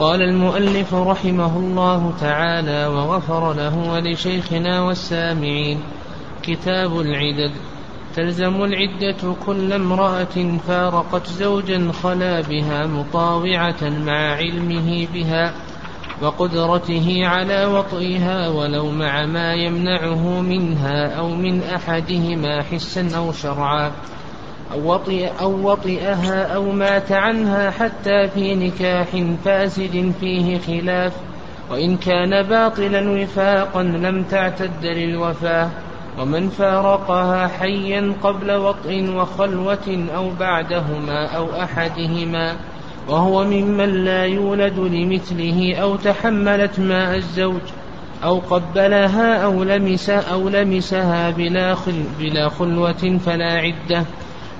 قال 0.00 0.22
المؤلف 0.22 0.94
رحمه 0.94 1.56
الله 1.56 2.12
تعالى 2.20 2.86
وغفر 2.86 3.52
له 3.52 3.92
ولشيخنا 3.92 4.80
والسامعين 4.80 5.80
كتاب 6.42 7.00
العدد. 7.00 7.52
تلزم 8.16 8.64
العدة 8.64 9.34
كل 9.46 9.72
امرأة 9.72 10.58
فارقت 10.68 11.26
زوجا 11.26 11.92
خلا 12.02 12.40
بها 12.40 12.86
مطاوعة 12.86 13.82
مع 13.82 14.34
علمه 14.34 15.06
بها 15.14 15.54
وقدرته 16.22 17.26
على 17.26 17.64
وطئها 17.64 18.48
ولو 18.48 18.90
مع 18.90 19.26
ما 19.26 19.54
يمنعه 19.54 20.40
منها 20.40 21.18
أو 21.18 21.28
من 21.28 21.62
أحدهما 21.62 22.62
حسا 22.62 23.16
أو 23.16 23.32
شرعا. 23.32 23.92
أو, 24.72 24.94
وطئ 24.94 25.30
أو 25.40 25.70
وطئها 25.70 26.54
أو 26.54 26.72
مات 26.72 27.12
عنها 27.12 27.70
حتى 27.70 28.28
في 28.28 28.54
نكاح 28.54 29.06
فاسد 29.44 30.12
فيه 30.20 30.58
خلاف. 30.58 31.12
وإن 31.70 31.96
كان 31.96 32.42
باطلا 32.42 33.10
وفاقا 33.10 33.82
لم 33.82 34.22
تعتد 34.22 34.84
للوفاة. 34.86 35.70
ومن 36.18 36.48
فارقها 36.48 37.48
حيا 37.48 38.14
قبل 38.22 38.52
وطء 38.52 39.14
وخلوة 39.14 40.08
أو 40.16 40.30
بعدهما 40.40 41.26
أو 41.26 41.62
أحدهما. 41.62 42.56
وهو 43.08 43.44
ممن 43.44 44.04
لا 44.04 44.24
يولد 44.24 44.78
لمثله 44.78 45.76
أو 45.82 45.96
تحملت 45.96 46.80
ماء 46.80 47.16
الزوج. 47.16 47.62
أو 48.24 48.38
قبلها 48.38 49.44
أو 49.44 49.64
لمس 49.64 50.10
أو 50.10 50.48
لمسها 50.48 51.30
بلا, 51.30 51.74
خل 51.74 52.02
بلا 52.18 52.48
خلوة 52.48 53.18
فلا 53.26 53.52
عدة. 53.52 54.04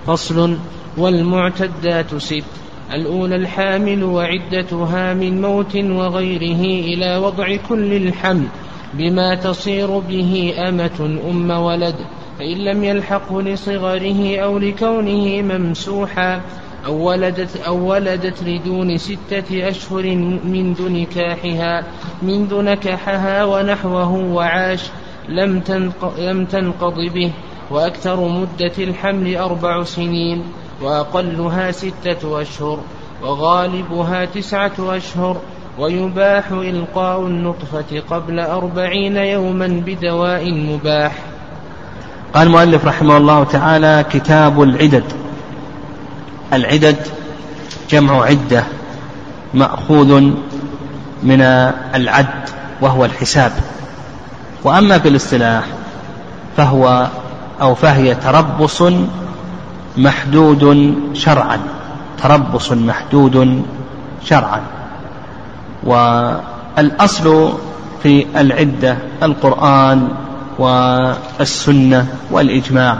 فصل 0.06 0.56
والمعتدات 0.96 2.14
ست 2.14 2.44
الأولى 2.92 3.36
الحامل 3.36 4.04
وعدتها 4.04 5.14
من 5.14 5.40
موت 5.40 5.76
وغيره 5.76 6.64
إلى 6.84 7.16
وضع 7.16 7.56
كل 7.68 7.92
الحمل 7.92 8.46
بما 8.94 9.34
تصير 9.34 9.98
به 9.98 10.54
أمة 10.68 11.18
أم 11.30 11.50
ولد 11.50 11.94
فإن 12.38 12.56
لم 12.56 12.84
يلحقه 12.84 13.42
لصغره 13.42 14.38
أو 14.38 14.58
لكونه 14.58 15.42
ممسوحا 15.42 16.40
أو 16.86 17.08
ولدت, 17.08 17.56
أو 17.56 17.90
ولدت 17.90 18.42
لدون 18.42 18.98
ستة 18.98 19.68
أشهر 19.68 20.02
منذ 20.44 20.88
نكاحها 20.92 21.84
منذ 22.22 22.62
نكحها 22.62 23.44
ونحوه 23.44 24.12
وعاش 24.12 24.82
لم, 25.28 25.62
لم 26.18 26.44
تنقض 26.44 26.94
به 27.14 27.32
وأكثر 27.70 28.28
مدة 28.28 28.72
الحمل 28.78 29.36
أربع 29.36 29.84
سنين 29.84 30.44
وأقلها 30.82 31.70
ستة 31.70 32.42
أشهر 32.42 32.78
وغالبها 33.22 34.24
تسعة 34.24 34.72
أشهر 34.78 35.36
ويباح 35.78 36.50
إلقاء 36.50 37.20
النطفة 37.20 38.02
قبل 38.10 38.40
أربعين 38.40 39.16
يوما 39.16 39.82
بدواء 39.86 40.52
مباح. 40.52 41.12
قال 42.34 42.46
المؤلف 42.46 42.84
رحمه 42.84 43.16
الله 43.16 43.44
تعالى 43.44 44.04
كتاب 44.12 44.62
العدد. 44.62 45.04
العدد 46.52 46.96
جمع 47.90 48.24
عدة 48.24 48.64
مأخوذ 49.54 50.20
من 51.22 51.40
العد 51.94 52.48
وهو 52.80 53.04
الحساب. 53.04 53.52
وأما 54.64 54.98
في 54.98 55.08
الاصطلاح 55.08 55.64
فهو 56.56 57.08
أو 57.60 57.74
فهي 57.74 58.14
تربص 58.14 58.82
محدود 59.96 60.94
شرعا. 61.14 61.58
تربص 62.22 62.72
محدود 62.72 63.62
شرعا. 64.24 64.60
والأصل 65.84 67.52
في 68.02 68.26
العدة 68.36 68.96
القرآن 69.22 70.08
والسنة 70.58 72.06
والإجماع. 72.30 72.98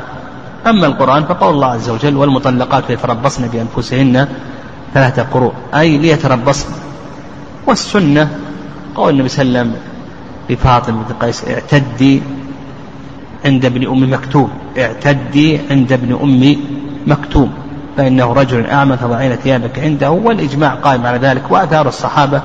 أما 0.67 0.87
القرآن 0.87 1.25
فقول 1.25 1.55
الله 1.55 1.67
عز 1.67 1.91
وجل 1.91 2.17
والمطلقات 2.17 2.91
يتربصن 2.91 3.49
بأنفسهن 3.49 4.29
ثلاثة 4.95 5.23
قروء 5.23 5.53
أي 5.75 5.99
ليتربصن. 5.99 6.69
والسنة 7.67 8.39
قول 8.95 9.15
النبي 9.15 9.29
صلى 9.29 9.43
الله 9.43 9.59
عليه 9.59 9.71
وسلم 9.71 9.81
لفاطمة 10.51 11.03
بن 11.09 11.15
قيس 11.15 11.45
اعتدي 11.49 12.23
عند 13.45 13.65
ابن 13.65 13.87
أم 13.87 14.13
مكتوم. 14.13 14.51
اعتدي 14.79 15.61
عند 15.71 15.93
ابن 15.93 16.19
أم 16.23 16.57
مكتوم. 17.07 17.53
فإنه 17.97 18.33
رجل 18.33 18.67
أعمى 18.67 18.97
فضعين 18.97 19.37
ثيابك 19.37 19.79
عنده 19.79 20.11
والإجماع 20.11 20.75
قائم 20.75 21.07
على 21.07 21.19
ذلك 21.19 21.43
وآثار 21.51 21.89
الصحابة 21.89 22.43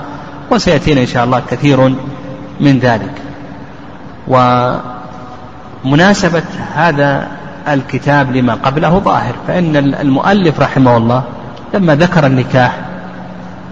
وسيأتينا 0.52 1.02
إن 1.02 1.08
شاء 1.08 1.26
الله 1.26 1.42
كثير 1.52 1.96
من 2.60 2.80
ذلك. 2.80 3.12
ومناسبة 5.84 6.44
هذا 6.76 7.28
الكتاب 7.68 8.36
لما 8.36 8.54
قبله 8.54 9.00
ظاهر 9.00 9.36
فإن 9.48 9.76
المؤلف 9.76 10.60
رحمه 10.60 10.98
الله 10.98 11.24
لما 11.74 11.96
ذكر 11.96 12.26
النكاح 12.26 12.78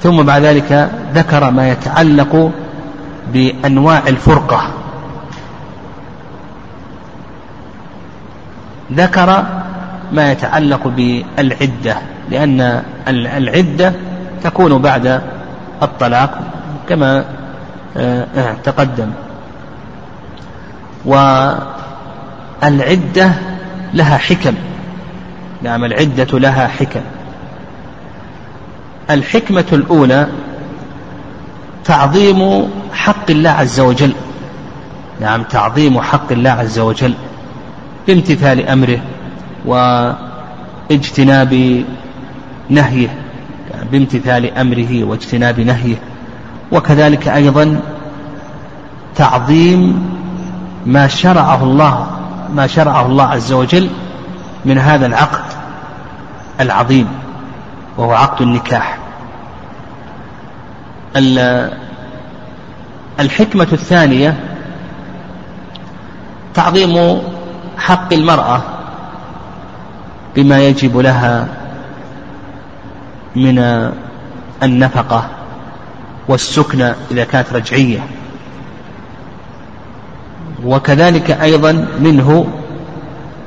ثم 0.01 0.23
بعد 0.23 0.41
ذلك 0.41 0.89
ذكر 1.13 1.51
ما 1.51 1.71
يتعلق 1.71 2.51
بأنواع 3.33 4.01
الفرقة. 4.07 4.61
ذكر 8.95 9.43
ما 10.11 10.31
يتعلق 10.31 10.87
بالعدة 10.87 11.97
لأن 12.29 12.83
العدة 13.07 13.93
تكون 14.43 14.77
بعد 14.77 15.21
الطلاق 15.81 16.39
كما 16.89 17.25
آه، 17.97 18.27
آه، 18.37 18.55
تقدم. 18.63 19.11
والعدة 21.05 23.31
لها 23.93 24.17
حكم. 24.17 24.53
نعم 25.61 25.85
العدة 25.85 26.39
لها 26.39 26.67
حكم. 26.67 27.01
الحكمة 29.09 29.65
الأولى 29.71 30.27
تعظيم 31.85 32.67
حق 32.93 33.31
الله 33.31 33.49
عز 33.49 33.79
وجل. 33.79 34.13
نعم 35.21 35.43
تعظيم 35.43 36.01
حق 36.01 36.31
الله 36.31 36.49
عز 36.49 36.79
وجل. 36.79 37.13
بامتثال 38.07 38.67
أمره 38.67 38.99
واجتناب 39.65 41.83
نهيه 42.69 43.19
بامتثال 43.91 44.57
أمره 44.57 45.03
واجتناب 45.03 45.59
نهيه. 45.59 45.95
وكذلك 46.71 47.27
أيضا 47.27 47.79
تعظيم 49.15 50.09
ما 50.85 51.07
شرعه 51.07 51.63
الله 51.63 52.07
ما 52.53 52.67
شرعه 52.67 53.05
الله 53.05 53.23
عز 53.23 53.53
وجل 53.53 53.89
من 54.65 54.77
هذا 54.77 55.05
العقد 55.05 55.43
العظيم 56.59 57.07
وهو 57.97 58.13
عقد 58.13 58.41
النكاح. 58.41 58.97
الحكمة 63.19 63.67
الثانية 63.73 64.39
تعظيم 66.53 67.21
حق 67.77 68.13
المرأة 68.13 68.61
بما 70.35 70.59
يجب 70.59 70.97
لها 70.97 71.47
من 73.35 73.89
النفقة 74.63 75.29
والسكنى 76.27 76.93
إذا 77.11 77.23
كانت 77.23 77.53
رجعية. 77.53 77.99
وكذلك 80.65 81.31
أيضا 81.31 81.87
منه 81.99 82.47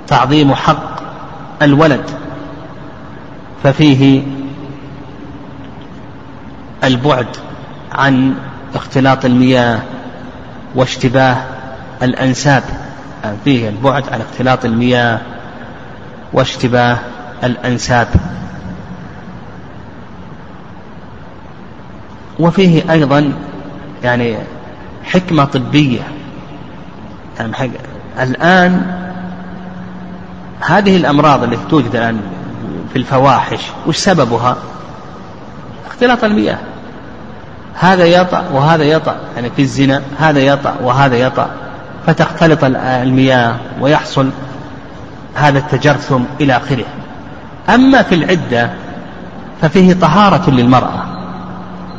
تعظيم 0.07 0.55
حق 0.55 0.97
الولد 1.63 2.11
ففيه 3.65 4.23
البعد 6.85 7.27
عن 7.93 8.35
اختلاط 8.75 9.25
المياه 9.25 9.81
واشتباه 10.75 11.37
الأنساب. 12.03 12.63
فيه 13.45 13.69
البعد 13.69 14.09
عن 14.13 14.21
اختلاط 14.21 14.65
المياه 14.65 15.21
واشتباه 16.33 16.99
الأنساب. 17.45 18.09
وفيه 22.39 22.93
أيضا 22.93 23.33
يعني 24.05 24.37
حكمة 25.05 25.45
طبية. 25.45 26.01
يعني 27.39 27.71
الآن 28.21 28.97
هذه 30.61 30.97
الأمراض 30.97 31.43
التي 31.43 31.67
توجد 31.71 31.97
الآن 31.97 32.21
في 32.93 32.97
الفواحش 32.97 33.61
وش 33.87 33.97
سببها؟ 33.97 34.57
اختلاط 35.87 36.25
المياه. 36.25 36.59
هذا 37.75 38.05
يطأ 38.05 38.45
وهذا 38.53 38.85
يطأ. 38.85 39.17
يعني 39.37 39.51
في 39.51 39.63
الزنا 39.63 40.03
هذا 40.19 40.41
يطأ 40.41 40.75
وهذا 40.83 41.17
يطأ. 41.17 41.51
فتختلط 42.07 42.65
المياه 42.65 43.57
ويحصل 43.81 44.31
هذا 45.35 45.59
التجرثم 45.59 46.21
إلى 46.41 46.57
آخره. 46.57 46.85
أما 47.69 48.03
في 48.03 48.15
العدة 48.15 48.71
ففيه 49.63 49.95
طهارة 49.95 50.51
للمرأة 50.51 51.05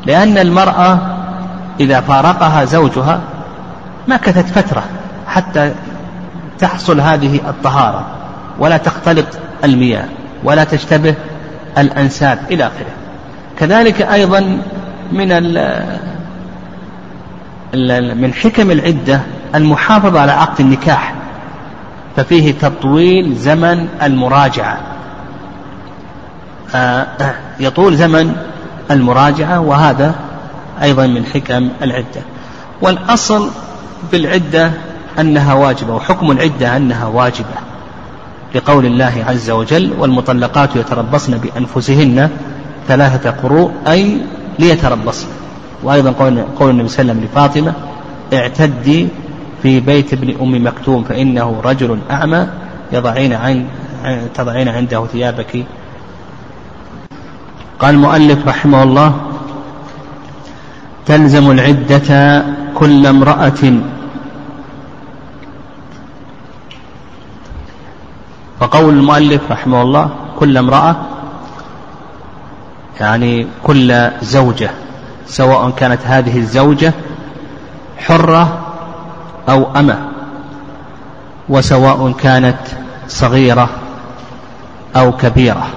لأن 0.05 0.37
المرأة 0.37 0.99
إذا 1.79 2.01
فارقها 2.01 2.65
زوجها 2.65 3.19
مكثت 4.07 4.59
فترة 4.59 4.83
حتى 5.27 5.73
تحصل 6.59 6.99
هذه 6.99 7.35
الطهارة 7.49 8.05
ولا 8.59 8.77
تختلط 8.77 9.27
المياه 9.63 10.05
ولا 10.43 10.63
تشتبه 10.63 11.15
الأنساب 11.77 12.39
إلى 12.51 12.63
آخره. 12.63 12.91
كذلك 13.59 14.01
أيضا 14.01 14.59
من 15.11 15.53
من 18.21 18.33
حكم 18.33 18.71
العدة 18.71 19.21
المحافظة 19.55 20.19
على 20.19 20.31
عقد 20.31 20.59
النكاح 20.59 21.13
ففيه 22.15 22.51
تطويل 22.51 23.35
زمن 23.35 23.87
المراجعة. 24.03 24.77
آه، 26.75 27.07
يطول 27.59 27.95
زمن 27.95 28.35
المراجعة 28.91 29.59
وهذا 29.59 30.15
أيضا 30.81 31.07
من 31.07 31.25
حكم 31.25 31.69
العدة. 31.81 32.21
والأصل 32.81 33.49
بالعدة 34.11 34.71
أنها 35.19 35.53
واجبة 35.53 35.95
وحكم 35.95 36.31
العدة 36.31 36.77
أنها 36.77 37.05
واجبة 37.05 37.55
لقول 38.55 38.85
الله 38.85 39.25
عز 39.27 39.49
وجل 39.49 39.93
والمطلقات 39.99 40.75
يتربصن 40.75 41.37
بأنفسهن 41.37 42.29
ثلاثة 42.87 43.29
قروء 43.29 43.71
أي 43.87 44.21
ليتربصن. 44.59 45.27
وأيضا 45.83 46.11
قول, 46.11 46.43
قول 46.59 46.69
النبي 46.69 46.87
صلى 46.87 47.01
الله 47.01 47.13
عليه 47.13 47.21
وسلم 47.21 47.23
لفاطمة 47.23 47.73
اعتدي 48.33 49.07
في 49.61 49.79
بيت 49.79 50.13
ابن 50.13 50.35
أم 50.41 50.67
مكتوم 50.67 51.03
فإنه 51.03 51.61
رجل 51.63 51.99
أعمى 52.11 52.47
يضعين 52.91 53.33
عن 53.33 53.65
تضعين 54.33 54.67
عنده 54.67 55.05
ثيابك. 55.05 55.65
قال 57.79 57.95
المؤلف 57.95 58.47
رحمه 58.47 58.83
الله 58.83 59.15
تلزم 61.05 61.51
العدة 61.51 62.45
كل 62.75 63.05
امرأة. 63.05 63.81
وقول 68.61 68.93
المؤلف 68.93 69.41
رحمه 69.51 69.81
الله 69.81 70.09
كل 70.39 70.57
امرأة 70.57 70.95
يعني 72.99 73.47
كل 73.63 74.09
زوجة 74.21 74.69
سواء 75.27 75.69
كانت 75.69 76.01
هذه 76.05 76.37
الزوجة 76.37 76.93
حرة 77.97 78.66
أو 79.49 79.75
أمة 79.75 80.09
وسواء 81.49 82.11
كانت 82.11 82.57
صغيرة 83.07 83.69
أو 84.95 85.11
كبيرة. 85.11 85.67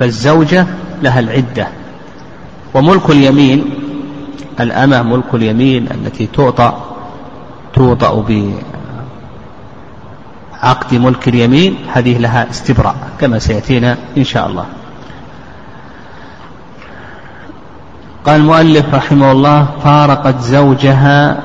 فالزوجة 0.00 0.66
لها 1.02 1.20
العدة. 1.20 1.68
وملك 2.74 3.10
اليمين 3.10 3.64
الأمة 4.60 5.02
ملك 5.02 5.34
اليمين 5.34 5.88
التي 5.90 6.26
تعطى 6.26 6.72
توطأ 7.74 8.24
بعقد 10.62 10.94
ملك 10.94 11.28
اليمين 11.28 11.76
هذه 11.92 12.18
لها 12.18 12.50
استبراء 12.50 12.96
كما 13.20 13.38
سيأتينا 13.38 13.96
إن 14.16 14.24
شاء 14.24 14.46
الله. 14.46 14.66
قال 18.26 18.40
المؤلف 18.40 18.94
رحمه 18.94 19.32
الله 19.32 19.66
فارقت 19.84 20.40
زوجها 20.40 21.36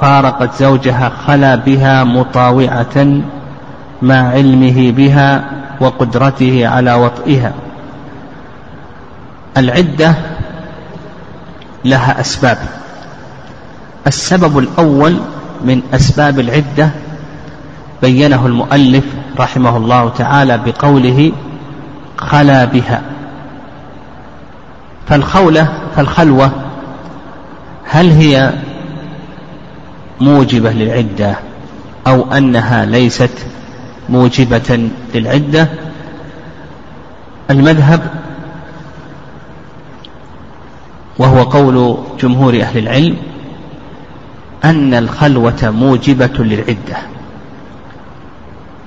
فارقت 0.00 0.54
زوجها 0.54 1.08
خلا 1.26 1.54
بها 1.54 2.04
مطاوعة 2.04 3.22
مع 4.02 4.28
علمه 4.28 4.90
بها 4.90 5.44
وقدرته 5.80 6.68
على 6.68 6.94
وطئها. 6.94 7.52
العدة 9.56 10.14
لها 11.84 12.20
أسباب. 12.20 12.58
السبب 14.06 14.58
الأول 14.58 15.16
من 15.64 15.82
أسباب 15.94 16.40
العدة 16.40 16.90
بينه 18.02 18.46
المؤلف 18.46 19.04
رحمه 19.38 19.76
الله 19.76 20.08
تعالى 20.08 20.58
بقوله 20.66 21.32
خلا 22.18 22.64
بها. 22.64 23.09
فالخولة 25.10 25.68
فالخلوة 25.96 26.50
هل 27.84 28.10
هي 28.10 28.52
موجبة 30.20 30.70
للعدة 30.70 31.36
أو 32.06 32.32
أنها 32.32 32.84
ليست 32.84 33.30
موجبة 34.08 34.90
للعدة؟ 35.14 35.68
المذهب 37.50 38.00
وهو 41.18 41.42
قول 41.42 41.98
جمهور 42.20 42.60
أهل 42.60 42.78
العلم 42.78 43.16
أن 44.64 44.94
الخلوة 44.94 45.58
موجبة 45.62 46.44
للعدة 46.44 46.96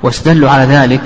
واستدلوا 0.03 0.49
على 0.49 0.63
ذلك 0.63 1.01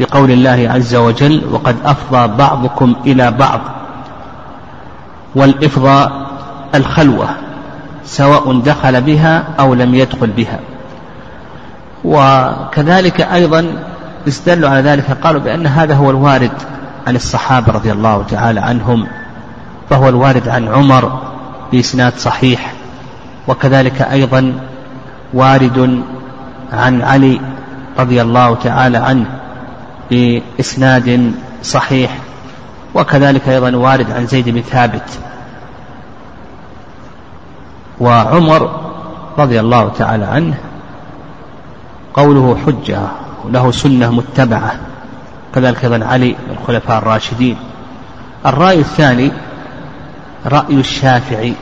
بقول 0.00 0.30
الله 0.30 0.70
عز 0.74 0.94
وجل 0.94 1.42
وقد 1.52 1.76
أفضى 1.84 2.36
بعضكم 2.36 2.94
إلى 3.06 3.30
بعض 3.30 3.79
والإفضاء 5.34 6.30
الخلوة 6.74 7.28
سواء 8.04 8.60
دخل 8.60 9.00
بها 9.00 9.44
أو 9.60 9.74
لم 9.74 9.94
يدخل 9.94 10.26
بها. 10.26 10.58
وكذلك 12.04 13.20
أيضا 13.20 13.66
استدلوا 14.28 14.70
على 14.70 14.80
ذلك 14.80 15.10
قالوا 15.10 15.40
بأن 15.40 15.66
هذا 15.66 15.94
هو 15.94 16.10
الوارد 16.10 16.52
عن 17.06 17.16
الصحابة 17.16 17.72
رضي 17.72 17.92
الله 17.92 18.24
تعالى 18.30 18.60
عنهم 18.60 19.06
فهو 19.90 20.08
الوارد 20.08 20.48
عن 20.48 20.68
عمر 20.68 21.20
بإسناد 21.72 22.12
صحيح. 22.18 22.72
وكذلك 23.48 24.02
أيضا 24.02 24.54
وارد 25.34 26.02
عن 26.72 27.02
علي 27.02 27.40
رضي 27.98 28.22
الله 28.22 28.54
تعالى 28.54 28.98
عنه 28.98 29.26
بإسناد 30.10 31.32
صحيح. 31.62 32.10
وكذلك 32.94 33.48
أيضا 33.48 33.76
وارد 33.76 34.10
عن 34.10 34.26
زيد 34.26 34.48
بن 34.48 34.60
ثابت 34.60 35.18
وعمر 38.00 38.90
رضي 39.38 39.60
الله 39.60 39.88
تعالى 39.88 40.24
عنه 40.24 40.54
قوله 42.14 42.56
حجة 42.66 43.00
له 43.50 43.70
سنة 43.70 44.10
متبعة 44.10 44.74
كذلك 45.54 45.84
أيضا 45.84 46.04
علي 46.06 46.36
الخلفاء 46.50 46.98
الراشدين. 46.98 47.56
الرأي 48.46 48.78
الثاني 48.78 49.32
رأي 50.46 50.74
الشافعي. 50.74 51.54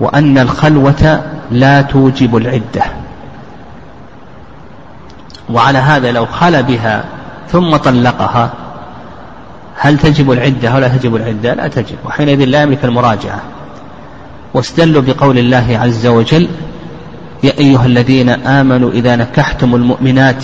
وأن 0.00 0.38
الخلوة 0.38 1.22
لا 1.50 1.82
توجب 1.82 2.36
العدة. 2.36 3.03
وعلى 5.50 5.78
هذا 5.78 6.12
لو 6.12 6.26
خل 6.26 6.62
بها 6.62 7.04
ثم 7.48 7.76
طلقها 7.76 8.52
هل 9.76 9.98
تجب 9.98 10.32
العدة 10.32 10.68
أو 10.68 10.78
لا 10.78 10.88
تجب 10.88 11.16
العدة؟ 11.16 11.54
لا 11.54 11.68
تجب 11.68 11.96
وحينئذ 12.04 12.44
لا 12.44 12.62
يملك 12.62 12.84
المراجعة. 12.84 13.42
واستدلوا 14.54 15.02
بقول 15.02 15.38
الله 15.38 15.78
عز 15.82 16.06
وجل 16.06 16.48
يا 17.42 17.52
أيها 17.58 17.86
الذين 17.86 18.28
آمنوا 18.28 18.90
إذا 18.90 19.16
نكحتم 19.16 19.74
المؤمنات 19.74 20.42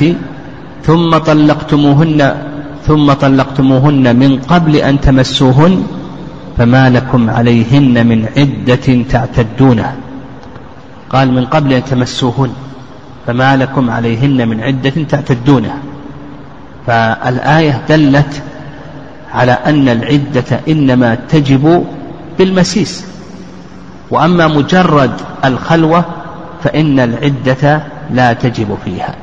ثم 0.85 1.19
طلقتموهن 1.19 2.35
ثم 2.87 3.12
طلقتموهن 3.12 4.16
من 4.16 4.38
قبل 4.38 4.76
أن 4.76 5.00
تمسوهن 5.00 5.83
فما 6.59 6.90
لكم 6.90 7.30
عليهن 7.30 8.07
من 8.07 8.26
عدة 8.37 9.02
تعتدونها. 9.11 9.95
قال 11.11 11.33
من 11.33 11.45
قبل 11.45 11.73
أن 11.73 11.85
تمسوهن. 11.85 12.50
فما 13.27 13.57
لكم 13.57 13.91
عليهن 13.91 14.49
من 14.49 14.61
عدة 14.61 15.03
تعتدونها. 15.09 15.79
فالآية 16.87 17.83
دلت 17.89 18.43
على 19.35 19.53
أن 19.53 19.89
العدة 19.89 20.61
إنما 20.69 21.15
تجب 21.15 21.85
بالمسيس. 22.39 23.07
وأما 24.11 24.47
مجرد 24.47 25.12
الخلوة 25.45 26.05
فإن 26.65 27.00
العدة 27.00 27.83
لا 28.11 28.33
تجب 28.33 28.79
فيها. 28.85 29.15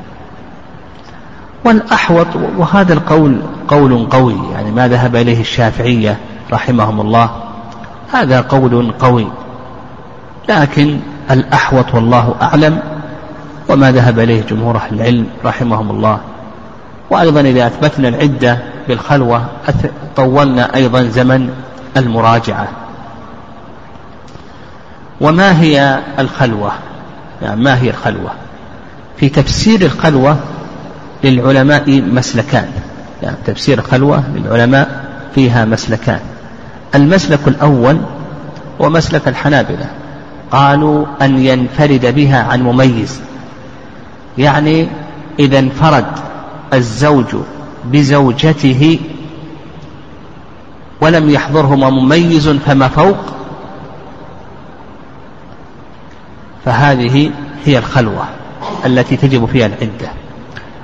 والأحوط 1.64 2.26
وهذا 2.56 2.92
القول 2.92 3.42
قول 3.68 4.06
قوي 4.10 4.36
يعني 4.52 4.70
ما 4.70 4.88
ذهب 4.88 5.16
إليه 5.16 5.40
الشافعية 5.40 6.18
رحمهم 6.52 7.00
الله. 7.00 7.30
هذا 8.12 8.40
قول 8.40 8.92
قوي. 8.98 9.26
لكن 10.48 10.98
الأحوط 11.30 11.94
والله 11.94 12.34
أعلم. 12.42 12.80
وما 13.68 13.92
ذهب 13.92 14.18
إليه 14.18 14.42
جمهور 14.42 14.76
أهل 14.76 14.94
العلم 14.94 15.26
رحمهم 15.44 15.90
الله. 15.90 16.20
وأيضا 17.10 17.40
إذا 17.40 17.66
أثبتنا 17.66 18.08
العدة 18.08 18.58
بالخلوة 18.88 19.44
طولنا 20.16 20.74
أيضا 20.74 21.02
زمن 21.02 21.50
المراجعة. 21.96 22.68
وما 25.20 25.60
هي 25.60 25.98
الخلوة؟ 26.18 26.72
يعني 27.42 27.60
ما 27.60 27.82
هي 27.82 27.90
الخلوة؟ 27.90 28.30
في 29.16 29.28
تفسير 29.28 29.82
الخلوة 29.82 30.36
للعلماء 31.24 32.02
مسلكان. 32.02 32.68
يعني 33.22 33.36
تفسير 33.46 33.78
الخلوة 33.78 34.22
للعلماء 34.34 35.04
فيها 35.34 35.64
مسلكان. 35.64 36.20
المسلك 36.94 37.48
الأول 37.48 37.98
هو 38.80 38.90
مسلك 38.90 39.28
الحنابلة. 39.28 39.86
قالوا 40.50 41.06
أن 41.22 41.38
ينفرد 41.38 42.06
بها 42.14 42.42
عن 42.42 42.62
مميز. 42.62 43.20
يعني 44.38 44.88
إذا 45.38 45.58
انفرد 45.58 46.06
الزوج 46.72 47.36
بزوجته 47.84 48.98
ولم 51.00 51.30
يحضرهما 51.30 51.90
مميز 51.90 52.48
فما 52.48 52.88
فوق 52.88 53.16
فهذه 56.64 57.30
هي 57.64 57.78
الخلوة 57.78 58.24
التي 58.86 59.16
تجب 59.16 59.46
فيها 59.46 59.66
العدة. 59.66 60.10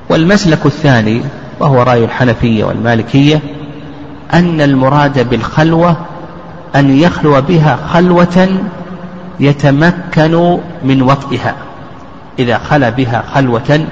والمسلك 0.09 0.67
الثاني 0.67 1.23
وهو 1.61 1.83
رأي 1.83 2.05
الحنفية 2.05 2.65
والمالكية 2.65 3.41
أن 4.33 4.61
المراد 4.61 5.31
بالخلوة 5.31 5.97
أن 6.77 6.99
يخلو 6.99 7.41
بها 7.41 7.79
خلوة 7.93 8.49
يتمكن 9.41 10.59
من 10.85 11.03
وطئها. 11.03 11.55
إذا 12.39 12.59
خلا 12.59 12.91
بها 12.91 13.25
خلوة 13.35 13.87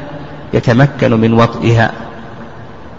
يتمكن 0.54 1.20
من 1.20 1.32
وطئها. 1.32 1.90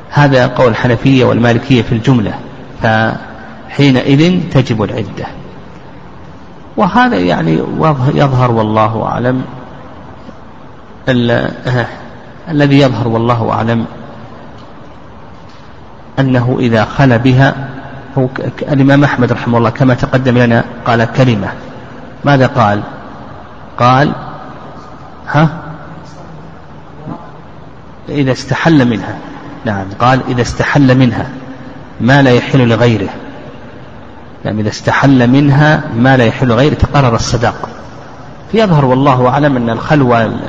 هذا 0.10 0.48
قول 0.48 0.72
الحنفية 0.72 1.26
والمالكية 1.26 1.82
في 1.82 1.92
الجملة 1.92 2.34
فحينئذ 2.82 4.50
تجب 4.52 4.84
العدة. 4.84 5.26
وهذا 6.78 7.16
يعني 7.16 7.60
يظهر 8.14 8.52
والله 8.52 9.06
أعلم. 9.06 9.44
الذي 12.50 12.80
يظهر 12.80 13.08
والله 13.08 13.52
أعلم 13.52 13.86
أنه 16.20 16.58
إذا 16.60 16.86
خل 16.86 17.20
بها 17.20 17.70
هو 18.18 18.28
الإمام 18.62 19.04
أحمد 19.04 19.32
رحمه 19.32 19.58
الله 19.58 19.70
كما 19.70 19.94
تقدم 19.94 20.38
لنا 20.38 20.64
قال 20.86 21.06
كلمة. 21.06 21.48
ماذا 22.26 22.48
قال؟ 22.48 22.82
قال 23.78 24.12
ها؟ 25.34 25.50
إذا 28.10 28.32
استحل 28.32 28.88
منها. 28.88 29.18
نعم 29.66 29.86
قال 30.00 30.22
إذا 30.28 30.42
استحل 30.42 30.98
منها 30.98 31.30
ما 32.02 32.22
لا 32.22 32.32
يحل 32.32 32.68
لغيره. 32.68 33.10
يعني 34.46 34.62
إذا 34.62 34.70
استحل 34.70 35.30
منها 35.30 35.84
ما 35.96 36.18
لا 36.18 36.26
يحل 36.26 36.48
لغيره 36.48 36.74
تقرر 36.74 37.16
الصداق. 37.16 37.70
فيظهر 38.52 38.86
والله 38.86 39.28
أعلم 39.28 39.58
أن 39.58 39.70
الخلوة 39.70 40.40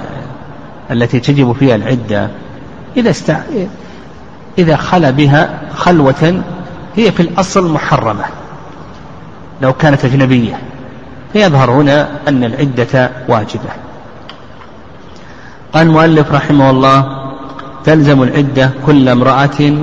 التي 0.90 1.20
تجب 1.20 1.52
فيها 1.52 1.76
العدة 1.76 2.30
إذا 2.96 3.10
است... 3.10 3.32
إذا 4.58 4.76
خلى 4.76 5.12
بها 5.12 5.60
خلوة 5.74 6.42
هي 6.96 7.12
في 7.12 7.20
الأصل 7.20 7.72
محرمة 7.72 8.24
لو 9.62 9.72
كانت 9.72 10.04
أجنبية. 10.04 10.58
فيظهر 11.32 11.70
هنا 11.70 12.08
أن 12.28 12.44
العدة 12.44 13.10
واجبة. 13.28 13.83
قال 15.74 15.86
المؤلف 15.86 16.32
رحمه 16.32 16.70
الله 16.70 17.04
تلزم 17.84 18.22
العدة 18.22 18.70
كل 18.86 19.08
امرأة 19.08 19.74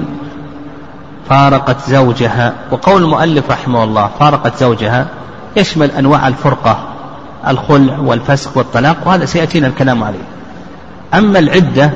فارقت 1.30 1.90
زوجها. 1.90 2.54
وقول 2.72 3.04
المؤلف 3.04 3.52
رحمه 3.52 3.84
الله 3.84 4.10
فارقت 4.20 4.58
زوجها 4.58 5.08
يشمل 5.58 5.92
أنواع 5.92 6.28
الفرقة 6.28 6.84
الخلع 7.48 8.00
والفسخ 8.00 8.58
والطلاق 8.58 8.98
وهذا 9.06 9.26
سيأتينا 9.26 9.68
الكلام 9.68 10.04
عليه. 10.04 10.24
أما 11.14 11.40
العدة 11.40 11.92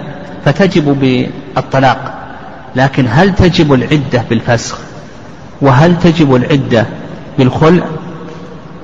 فتجب 0.45 0.99
بالطلاق 0.99 2.13
لكن 2.75 3.05
هل 3.09 3.35
تجب 3.35 3.73
العدة 3.73 4.23
بالفسخ 4.29 4.77
وهل 5.61 5.99
تجب 5.99 6.35
العدة 6.35 6.85
بالخلع؟ 7.37 7.85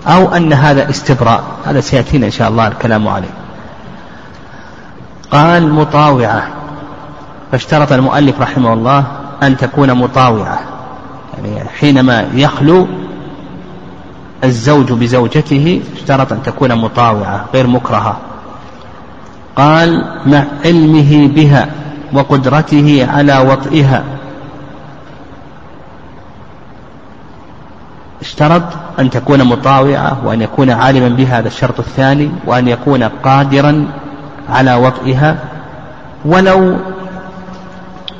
أو 0.08 0.36
أن 0.36 0.53
هذا 0.53 0.89
استبراء؟ 0.89 1.44
هذا 1.65 1.80
سيأتينا 1.80 2.25
إن 2.25 2.32
شاء 2.32 2.50
الله 2.50 2.68
الكلام 2.68 3.08
عليه. 3.08 3.40
قال 5.31 5.73
مطاوعة. 5.73 6.47
فاشترط 7.51 7.91
المؤلف 7.91 8.41
رحمه 8.41 8.73
الله 8.73 9.03
أن 9.43 9.57
تكون 9.57 9.93
مطاوعة. 9.93 10.59
يعني 11.38 11.69
حينما 11.69 12.27
يخلو 12.33 12.88
الزوج 14.43 14.91
بزوجته 14.91 15.81
اشترط 15.95 16.33
أن 16.33 16.43
تكون 16.43 16.75
مطاوعة 16.75 17.45
غير 17.53 17.67
مكرهة. 17.67 18.17
قال 19.55 20.05
مع 20.25 20.43
علمه 20.65 21.27
بها 21.27 21.69
وقدرته 22.13 23.07
على 23.09 23.38
وطئها. 23.38 24.03
اشترط 28.21 28.63
أن 29.00 29.09
تكون 29.09 29.43
مطاوعة 29.43 30.17
وأن 30.25 30.41
يكون 30.41 30.69
عالما 30.69 31.09
بها 31.09 31.39
هذا 31.39 31.47
الشرط 31.47 31.79
الثاني 31.79 32.31
وأن 32.45 32.67
يكون 32.67 33.03
قادرا 33.03 33.88
على 34.51 34.75
وطئها 34.75 35.38
ولو 36.25 36.77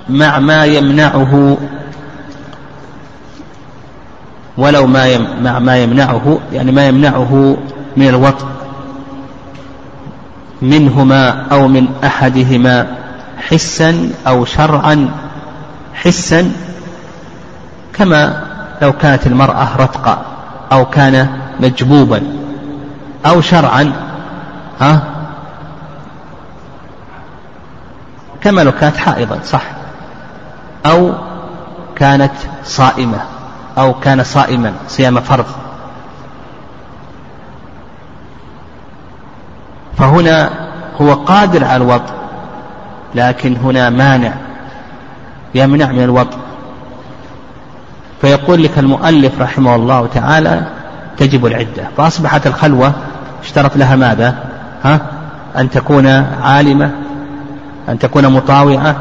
مع 0.10 0.40
ما 0.40 0.66
يمنعه 0.66 1.58
ولو 4.58 4.88
ما 4.88 5.18
مع 5.42 5.60
ما 5.60 5.78
يمنعه 5.78 6.40
يعني 6.54 6.72
ما 6.72 6.88
يمنعه 6.88 7.58
من 7.98 8.08
الوطء 8.08 8.46
منهما 10.62 11.30
أو 11.52 11.68
من 11.68 11.88
أحدهما 12.04 12.88
حسا 13.38 14.10
أو 14.28 14.46
شرعا 14.46 15.10
حسا 15.94 16.52
كما 17.94 18.44
لو 18.82 18.94
كانت 18.94 19.28
المرأة 19.28 19.76
رتقا 19.78 20.26
أو 20.72 20.86
كان 20.86 21.28
مجبوبا 21.60 22.22
أو 23.26 23.42
شرعا 23.42 23.94
ها؟ 24.80 25.02
كما 28.44 28.62
لو 28.62 28.72
كانت 28.72 28.98
حائضا 28.98 29.40
صح. 29.46 29.64
أو 30.86 31.14
كانت 31.96 32.32
صائمة 32.64 33.20
أو 33.78 33.94
كان 33.94 34.24
صائما 34.24 34.74
صيام 34.88 35.20
فرض. 35.20 35.46
فهنا 39.98 40.50
هو 41.02 41.14
قادر 41.14 41.64
على 41.64 41.84
الوضع 41.84 42.14
لكن 43.16 43.56
هنا 43.56 43.90
مانع 43.90 44.34
يمنع 45.56 45.92
من 45.92 46.04
الوضع. 46.04 46.38
فيقول 48.22 48.64
لك 48.64 48.80
المؤلف 48.80 49.42
رحمه 49.42 49.76
الله 49.76 50.08
تعالى 50.14 50.62
تجب 51.18 51.46
العدة. 51.46 51.88
فأصبحت 51.98 52.48
الخلوة 52.48 52.94
اشترط 53.44 53.78
لها 53.78 53.96
ماذا؟ 53.96 54.36
ها؟ 54.84 55.00
أن 55.58 55.70
تكون 55.70 56.08
عالمة 56.44 56.92
أن 57.90 58.00
تكون 58.00 58.28
مطاوعة 58.28 58.96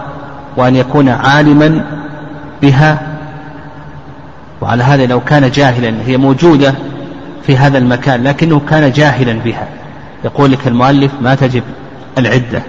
وأن 0.57 0.77
يكون 0.77 1.09
عالما 1.09 1.85
بها. 2.63 2.99
وعلى 4.61 4.83
هذا 4.83 5.07
لو 5.07 5.21
كان 5.21 5.51
جاهلا 5.51 5.95
هي 6.07 6.17
موجودة 6.17 6.75
في 7.47 7.57
هذا 7.57 7.79
المكان 7.79 8.25
لكنه 8.25 8.61
كان 8.71 8.93
جاهلا 8.93 9.33
بها. 9.33 9.69
يقول 10.25 10.53
لك 10.53 10.69
المؤلف 10.69 11.13
ما 11.21 11.35
تجب 11.35 11.63
العدة. 12.19 12.63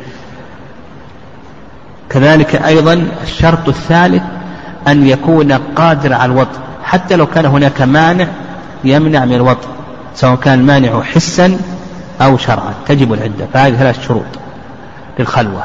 كذلك 2.10 2.56
أيضا 2.56 3.08
الشرط 3.24 3.68
الثالث 3.68 4.24
أن 4.88 5.08
يكون 5.08 5.52
قادر 5.52 6.14
على 6.14 6.32
الوضع 6.32 6.60
حتى 6.84 7.16
لو 7.16 7.28
كان 7.28 7.46
هناك 7.46 7.82
مانع 7.82 8.28
يمنع 8.84 9.26
من 9.26 9.34
الوضع 9.34 9.68
سواء 10.16 10.36
كان 10.36 10.60
المانع 10.60 11.02
حسا 11.02 11.58
أو 12.22 12.38
شرعا. 12.38 12.74
تجب 12.88 13.14
العدة 13.14 13.46
فهذه 13.54 13.76
ثلاث 13.76 14.08
شروط 14.08 14.26
للخلوة. 15.20 15.64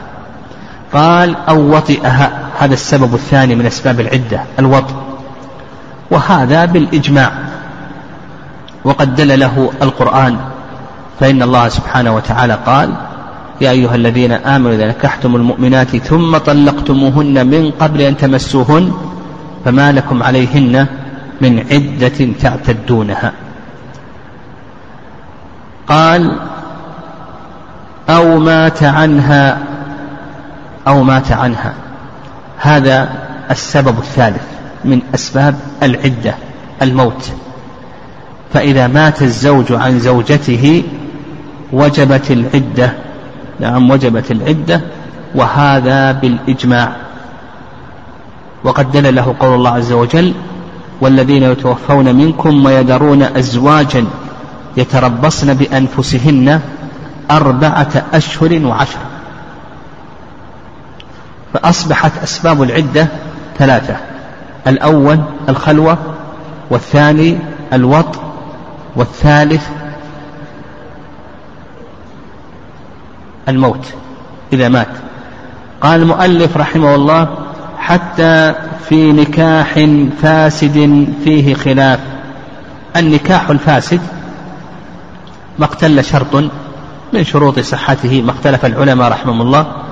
قال 0.97 1.37
أو 1.49 1.76
وطئها. 1.76 2.33
هذا 2.59 2.75
السبب 2.75 3.15
الثاني 3.15 3.55
من 3.55 3.67
أسباب 3.67 4.00
العدة 4.00 4.41
الوطئ 4.59 4.95
وهذا 6.11 6.65
بالإجماع. 6.65 7.33
وقد 8.85 9.15
دل 9.15 9.41
له 9.41 9.71
القرآن. 9.83 10.37
فإن 11.21 11.43
الله 11.43 11.69
سبحانه 11.69 12.15
وتعالى 12.15 12.59
قال 12.67 12.91
يا 13.61 13.71
أيها 13.71 13.95
الذين 13.95 14.33
آمنوا 14.33 14.73
إذا 14.73 14.88
نكحتم 14.88 15.37
المؤمنات 15.37 15.97
ثم 15.97 16.37
طلقتموهن 16.37 17.47
من 17.47 17.71
قبل 17.81 18.00
أن 18.00 18.17
تمسوهن 18.17 18.93
فما 19.65 19.93
لكم 19.93 20.23
عليهن 20.23 20.87
من 21.41 21.53
عدة 21.71 22.29
تعتدونها. 22.41 23.33
قال 25.88 26.23
أو 28.09 28.38
مات 28.38 28.83
عنها 28.83 29.59
أو 30.88 31.02
مات 31.02 31.33
عنها. 31.33 31.75
هذا 32.59 33.09
السبب 33.50 33.99
الثالث 33.99 34.43
من 34.85 35.00
أسباب 35.14 35.55
العدة 35.83 36.35
الموت. 36.83 37.31
فإذا 38.52 38.87
مات 38.87 39.23
الزوج 39.23 39.73
عن 39.73 39.99
زوجته 39.99 40.83
وجبت 41.73 42.31
العدة 42.31 42.93
نعم 43.61 43.90
وجبت 43.90 44.31
العدة 44.31 44.81
وهذا 45.35 46.12
بالإجماع. 46.12 46.93
وقد 48.64 48.93
دل 48.93 49.14
له 49.14 49.35
قول 49.40 49.55
الله 49.55 49.71
عز 49.71 49.93
وجل 49.93 50.35
والذين 51.00 51.43
يتوفون 51.43 52.14
منكم 52.14 52.64
ويذرون 52.64 53.23
أزواجا 53.23 54.05
يتربصن 54.76 55.55
بأنفسهن 55.55 56.61
أربعة 57.31 58.05
أشهر 58.14 58.66
وعشر 58.66 58.99
فأصبحت 61.57 62.13
أسباب 62.23 62.63
العدة 62.63 63.09
ثلاثة 63.59 63.97
الأول 64.67 65.21
الخلوة 65.49 65.99
والثاني 66.71 67.39
الوط 67.73 68.19
والثالث 68.97 69.69
الموت 73.49 73.95
إذا 74.53 74.69
مات. 74.69 74.89
قال 75.81 76.03
المؤلف 76.03 76.57
رحمه 76.57 76.95
الله 76.95 77.29
حتى 77.79 78.55
في 78.89 79.13
نكاح 79.13 79.87
فاسد 80.23 81.07
فيه 81.25 81.55
خلاف. 81.55 82.01
النكاح 82.97 83.51
الفاسد 83.51 84.01
ما 85.59 85.65
اقتل 85.65 86.05
شرط 86.05 86.35
من 87.13 87.25
شروط 87.25 87.59
صحته 87.59 88.23
ما 88.23 88.31
اختلف 88.31 88.67
العلماء 88.67 89.09
رحمهم 89.09 89.41
الله. 89.41 89.86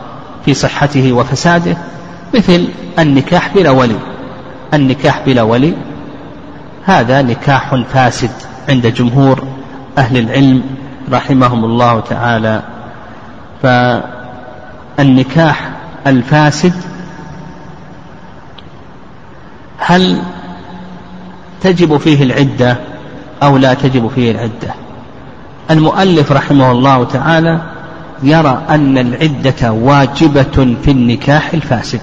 في 0.44 0.54
صحته 0.54 1.12
وفساده 1.12 1.76
مثل 2.34 2.68
النكاح 2.98 3.54
بلا 3.54 3.70
ولي. 3.70 3.98
النكاح 4.74 5.22
بلا 5.26 5.42
ولي 5.42 5.74
هذا 6.84 7.22
نكاح 7.22 7.74
فاسد 7.74 8.30
عند 8.68 8.86
جمهور 8.86 9.44
أهل 9.98 10.16
العلم 10.16 10.62
رحمهم 11.12 11.64
الله 11.64 12.00
تعالى. 12.00 12.62
فالنكاح 14.98 15.70
الفاسد 16.06 16.74
هل 19.78 20.22
تجب 21.60 21.96
فيه 21.96 22.22
العدة 22.22 22.76
أو 23.42 23.56
لا 23.56 23.74
تجب 23.74 24.08
فيه 24.14 24.30
العدة؟ 24.30 24.74
المؤلف 25.70 26.32
رحمه 26.32 26.70
الله 26.70 27.04
تعالى 27.04 27.60
يرى 28.22 28.62
أن 28.70 28.98
العدة 28.98 29.72
واجبة 29.72 30.76
في 30.82 30.90
النكاح 30.90 31.54
الفاسد. 31.54 32.00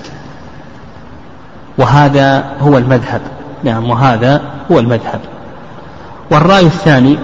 وهذا 1.77 2.43
هو 2.59 2.77
المذهب. 2.77 3.21
نعم 3.63 3.89
وهذا 3.89 4.41
هو 4.71 4.79
المذهب. 4.79 5.19
والرأي 6.31 6.65
الثاني 6.65 7.17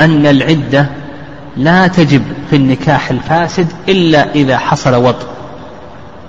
أن 0.00 0.26
العدة 0.26 0.86
لا 1.56 1.86
تجب 1.86 2.22
في 2.50 2.56
النكاح 2.56 3.10
الفاسد 3.10 3.66
إلا 3.88 4.34
إذا 4.34 4.58
حصل 4.58 4.94
وطء. 4.94 5.26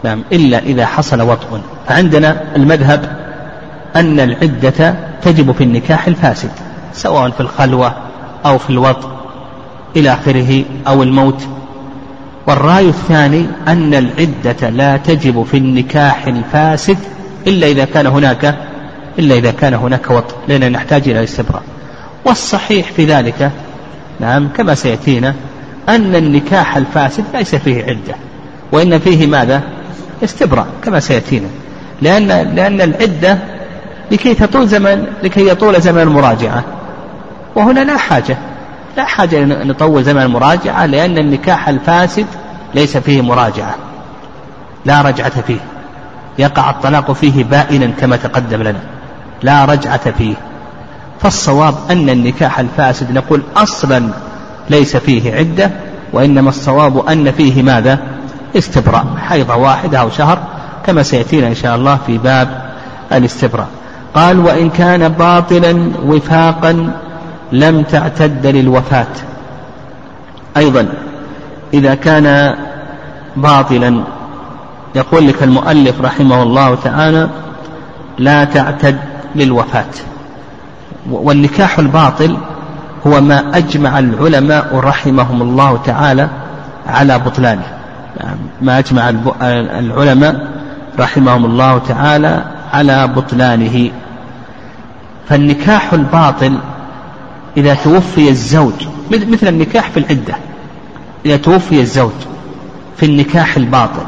نعم 0.04 0.24
إلا 0.32 0.60
إذا 0.60 0.86
حصل 0.86 1.22
وطء. 1.22 1.62
فعندنا 1.88 2.42
المذهب 2.56 3.18
أن 3.96 4.20
العدة 4.20 4.96
تجب 5.22 5.52
في 5.52 5.64
النكاح 5.64 6.08
الفاسد 6.08 6.52
سواء 6.94 7.30
في 7.30 7.40
الخلوة 7.40 7.94
أو 8.46 8.58
في 8.58 8.70
الوطء. 8.70 9.15
إلى 9.96 10.14
آخره 10.14 10.64
أو 10.88 11.04
الموت. 11.04 11.48
والرأي 12.48 12.88
الثاني 12.88 13.46
أن 13.68 13.94
العدة 13.94 14.70
لا 14.70 14.98
تجب 14.98 15.44
في 15.44 15.58
النكاح 15.58 16.28
الفاسد 16.28 16.98
إلا 17.48 17.68
إذا 17.68 17.86
كان 17.86 18.08
هناك 18.08 18.56
إلا 19.20 19.36
إذا 19.36 19.52
كان 19.52 19.74
هناك 19.74 20.12
وطء 20.12 20.36
لأننا 20.48 20.70
نحتاج 20.70 21.10
إلى 21.10 21.20
الاستبراء. 21.20 21.64
والصحيح 22.26 22.92
في 22.92 23.06
ذلك 23.06 23.52
نعم 24.20 24.48
كما 24.48 24.76
سيأتينا 24.76 25.36
أن 25.90 26.16
النكاح 26.16 26.78
الفاسد 26.78 27.24
ليس 27.34 27.56
فيه 27.56 27.84
عدة. 27.84 28.16
وإن 28.72 29.00
فيه 29.00 29.28
ماذا؟ 29.28 29.62
استبراء 30.24 30.68
كما 30.84 31.00
سيأتينا. 31.00 31.48
لأن 32.02 32.28
لأن 32.56 32.82
العدة 32.82 33.38
لكي 34.12 34.34
تطول 34.34 34.68
زمن 34.68 35.06
لكي 35.24 35.48
يطول 35.48 35.82
زمن 35.82 36.02
المراجعة. 36.02 36.64
وهنا 37.56 37.80
لا 37.80 37.98
حاجة. 37.98 38.38
لا 38.98 39.06
حاجة 39.06 39.46
نطول 39.46 40.04
زمن 40.04 40.22
المراجعة 40.22 40.86
لأن 40.86 41.18
النكاح 41.18 41.70
الفاسد 41.70 42.26
ليس 42.76 42.98
فيه 42.98 43.22
مراجعة. 43.22 43.76
لا 44.86 45.02
رجعة 45.02 45.42
فيه. 45.42 45.60
يقع 46.40 46.70
الطلاق 46.70 47.12
فيه 47.12 47.44
بائنا 47.44 47.92
كما 48.00 48.16
تقدم 48.16 48.62
لنا. 48.64 48.80
لا 49.44 49.66
رجعة 49.66 50.12
فيه. 50.12 50.36
فالصواب 51.22 51.76
أن 51.92 52.10
النكاح 52.10 52.60
الفاسد 52.60 53.12
نقول 53.12 53.44
أصلا 53.58 54.10
ليس 54.70 54.98
فيه 54.98 55.36
عدة 55.36 55.72
وإنما 56.14 56.50
الصواب 56.50 57.10
أن 57.10 57.32
فيه 57.32 57.64
ماذا؟ 57.64 58.00
استبراء. 58.58 59.06
حيضة 59.18 59.56
واحدة 59.56 60.00
أو 60.00 60.10
شهر 60.10 60.40
كما 60.86 61.04
سيأتينا 61.04 61.48
إن 61.48 61.56
شاء 61.56 61.76
الله 61.76 62.00
في 62.08 62.18
باب 62.18 62.72
الاستبراء. 63.14 63.68
قال 64.14 64.40
وإن 64.40 64.70
كان 64.70 65.10
باطلا 65.10 65.92
وفاقا 66.06 66.92
لم 67.56 67.82
تعتد 67.84 68.48
للوفاة. 68.48 69.08
أيضا 70.58 70.88
إذا 71.74 71.96
كان 71.96 72.56
باطلا 73.36 74.04
يقول 74.96 75.28
لك 75.28 75.44
المؤلف 75.44 76.02
رحمه 76.02 76.44
الله 76.44 76.76
تعالى 76.76 77.30
لا 78.18 78.44
تعتد 78.44 78.98
للوفاة. 79.36 79.94
والنكاح 81.12 81.80
الباطل 81.80 82.38
هو 83.08 83.22
ما 83.22 83.58
أجمع 83.58 84.00
العلماء 84.00 84.76
رحمهم 84.76 85.42
الله 85.42 85.78
تعالى 85.86 86.30
على 86.88 87.20
بطلانه. 87.20 87.68
ما 88.62 88.80
أجمع 88.80 89.10
العلماء 89.80 90.48
رحمهم 91.00 91.46
الله 91.46 91.78
تعالى 91.78 92.44
على 92.74 93.08
بطلانه. 93.08 93.92
فالنكاح 95.30 95.94
الباطل 95.94 96.58
إذا 97.58 97.74
توفي 97.74 98.30
الزوج 98.30 98.74
مثل 99.12 99.48
النكاح 99.48 99.90
في 99.90 99.98
العدة. 99.98 100.36
إذا 101.26 101.38
توفي 101.38 101.80
الزوج 101.82 102.12
في 102.98 103.06
النكاح 103.06 103.58
الباطل 103.58 104.06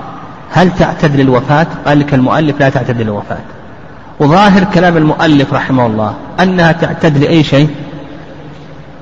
هل 0.51 0.75
تعتد 0.75 1.15
للوفاة؟ 1.15 1.67
قال 1.86 1.99
لك 1.99 2.13
المؤلف 2.13 2.60
لا 2.60 2.69
تعتد 2.69 3.01
للوفاة. 3.01 3.38
وظاهر 4.19 4.63
كلام 4.63 4.97
المؤلف 4.97 5.53
رحمه 5.53 5.86
الله 5.86 6.13
أنها 6.39 6.71
تعتد 6.71 7.17
لأي 7.17 7.43
شيء؟ 7.43 7.69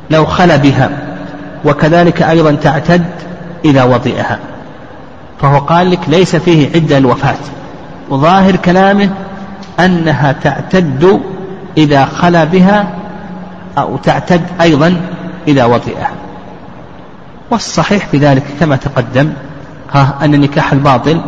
لو 0.09 0.25
خل 0.25 0.57
بها. 0.57 0.89
وكذلك 1.65 2.21
أيضا 2.21 2.51
تعتد 2.51 3.05
إذا 3.65 3.83
وطئها 3.83 4.39
فهو 5.41 5.59
قال 5.59 5.91
لك 5.91 5.99
ليس 6.07 6.35
فيه 6.35 6.69
عدة 6.75 6.97
الوفاة 6.97 7.35
وظاهر 8.09 8.55
كلامه 8.55 9.09
أنها 9.79 10.31
تعتد 10.31 11.21
إذا 11.77 12.05
خلا 12.05 12.43
بها 12.43 12.87
أو 13.77 13.97
تعتد 13.97 14.41
أيضا 14.61 15.01
إذا 15.47 15.65
وطئها 15.65 16.11
والصحيح 17.51 18.05
في 18.05 18.17
ذلك 18.17 18.43
كما 18.59 18.75
تقدم 18.75 19.33
ها 19.91 20.17
أن 20.21 20.33
النكاح 20.33 20.73
الباطل 20.73 21.21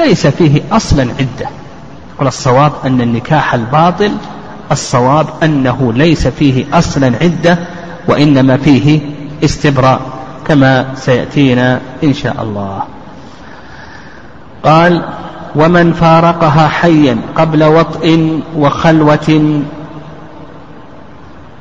ليس 0.00 0.26
فيه 0.26 0.62
أصلا 0.72 1.02
عدة. 1.02 1.48
يقول 2.14 2.28
الصواب 2.28 2.72
أن 2.84 3.00
النكاح 3.00 3.54
الباطل 3.54 4.12
الصواب 4.72 5.26
أنه 5.42 5.92
ليس 5.92 6.28
فيه 6.28 6.64
أصلا 6.72 7.12
عدة 7.20 7.58
وإنما 8.08 8.56
فيه 8.56 9.00
استبراء 9.44 10.00
كما 10.46 10.94
سيأتينا 10.94 11.80
إن 12.04 12.14
شاء 12.14 12.42
الله. 12.42 12.82
قال 14.64 15.04
ومن 15.56 15.92
فارقها 15.92 16.68
حيا 16.68 17.16
قبل 17.36 17.64
وطئ 17.64 18.38
وخلوة 18.56 19.62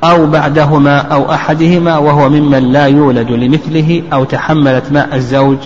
أو 0.03 0.27
بعدهما 0.27 0.97
أو 0.97 1.33
أحدهما 1.33 1.97
وهو 1.97 2.29
ممن 2.29 2.71
لا 2.71 2.85
يولد 2.85 3.31
لمثله 3.31 4.03
أو 4.13 4.23
تحملت 4.23 4.91
ماء 4.91 5.15
الزوج 5.15 5.57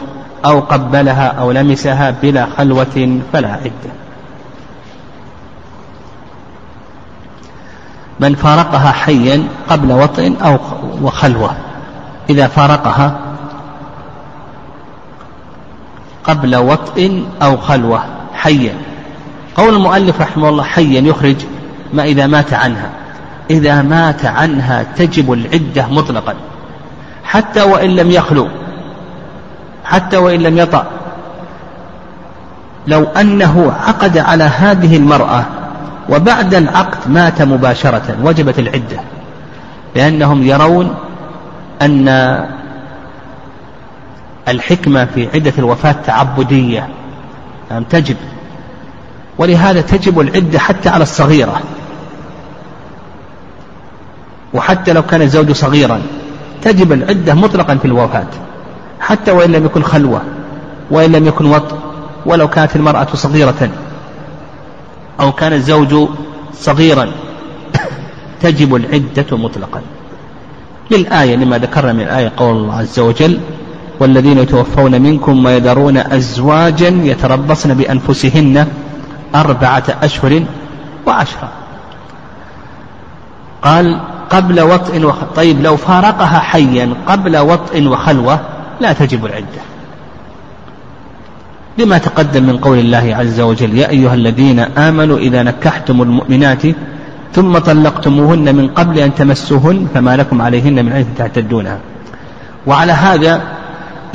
أو 0.46 0.60
قبلها 0.60 1.28
أو 1.28 1.52
لمسها 1.52 2.12
بلا 2.22 2.48
خلوة 2.58 3.20
فلا 3.34 3.54
عدة. 3.54 3.94
من 8.20 8.36
فارقها 8.36 8.92
حيا 8.92 9.44
قبل 9.70 9.92
وطئ 9.92 10.32
أو 10.44 10.60
وخلوة. 11.02 11.56
إذا 12.30 12.48
فارقها 12.48 13.20
قبل 16.24 16.56
وطئ 16.56 17.12
أو 17.42 17.58
خلوة 17.58 18.04
حيا. 18.34 18.74
قول 19.56 19.76
المؤلف 19.76 20.22
رحمه 20.22 20.50
الله 20.50 20.64
حيا 20.64 21.02
يخرج 21.02 21.36
ما 21.94 22.04
إذا 22.04 22.28
مات 22.28 22.54
عنها. 22.54 23.03
إذا 23.50 23.82
مات 23.82 24.26
عنها 24.26 24.84
تجب 24.84 25.34
العدة 25.34 25.88
مطلقا. 25.88 26.34
حتى 27.24 27.62
وإن 27.62 27.96
لم 27.96 28.12
يخلو 28.12 28.48
حتى 29.86 30.18
وإن 30.18 30.40
لم 30.40 30.58
يطأ. 30.58 30.88
لو 32.88 33.04
أنه 33.04 33.74
عقد 33.88 34.18
على 34.18 34.44
هذه 34.44 34.98
المرأة 34.98 35.46
وبعد 36.10 36.54
العقد 36.54 37.12
مات 37.12 37.42
مباشرة 37.42 38.18
وجبت 38.24 38.60
العدة 38.60 39.00
لأنهم 39.96 40.44
يرون 40.44 40.96
أن 41.82 42.08
الحكمة 44.48 45.06
في 45.06 45.28
عدة 45.34 45.54
الوفاة 45.58 45.96
تعبدية 46.06 46.88
تجب؟ 47.90 48.16
ولهذا 49.38 49.82
تجب 49.82 50.20
العدة 50.20 50.60
حتى 50.60 50.90
على 50.90 51.04
الصغيرة. 51.04 51.62
وحتى 54.54 54.94
لو 54.94 55.02
كان 55.02 55.22
الزوج 55.22 55.52
صغيرا 55.52 56.02
تجب 56.62 56.92
العدة 56.92 57.34
مطلقا 57.34 57.76
في 57.76 57.86
الوفاة 57.86 58.28
حتى 59.00 59.32
وإن 59.32 59.52
لم 59.52 59.66
يكن 59.66 59.84
خلوة 59.84 60.22
وإن 60.92 61.12
لم 61.12 61.28
يكن 61.28 61.46
وط 61.46 61.76
ولو 62.26 62.48
كانت 62.48 62.76
المرأة 62.76 63.08
صغيرة. 63.14 63.70
أو 65.20 65.32
كان 65.32 65.54
الزوج 65.54 66.10
صغيرا 66.54 67.12
تجب 68.42 68.76
العدة 68.76 69.38
مطلقا. 69.38 69.82
للآية 70.92 71.36
لما 71.36 71.58
ذكرنا 71.58 71.94
من 71.94 72.02
الآية 72.02 72.32
قول 72.38 72.56
الله 72.56 72.76
عز 72.76 73.00
وجل 73.00 73.40
والذين 74.00 74.38
يتوفون 74.38 75.02
منكم 75.02 75.46
ويذرون 75.46 75.98
أزواجا 75.98 76.88
يتربصن 76.88 77.74
بأنفسهن 77.74 78.68
أربعة 79.36 79.84
أشهر 80.04 80.44
وعشرة. 81.08 81.52
قال 83.62 84.00
قبل 84.34 84.62
وطء 84.62 85.06
وخ... 85.06 85.16
طيب 85.36 85.62
لو 85.62 85.78
فارقها 85.78 86.40
حيا 86.40 86.94
قبل 87.08 87.38
وطء 87.38 87.88
وخلوة 87.88 88.40
لا 88.82 88.94
تجب 88.94 89.26
العدة. 89.26 89.62
لما 91.78 91.98
تقدم 91.98 92.44
من 92.44 92.58
قول 92.58 92.80
الله 92.80 93.16
عز 93.20 93.40
وجل 93.42 93.78
يا 93.78 93.90
أيها 93.90 94.14
الذين 94.14 94.60
آمنوا 94.60 95.18
إذا 95.18 95.44
نكحتم 95.44 96.02
المؤمنات 96.02 96.62
ثم 97.34 97.58
طلقتموهن 97.58 98.56
من 98.56 98.68
قبل 98.68 99.00
أن 99.00 99.16
تمسوهن 99.16 99.88
فما 99.94 100.18
لكم 100.18 100.42
عليهن 100.42 100.86
من 100.86 100.94
عدة 100.94 101.08
تعتدونها. 101.18 101.80
وعلى 102.68 102.92
هذا 102.92 103.42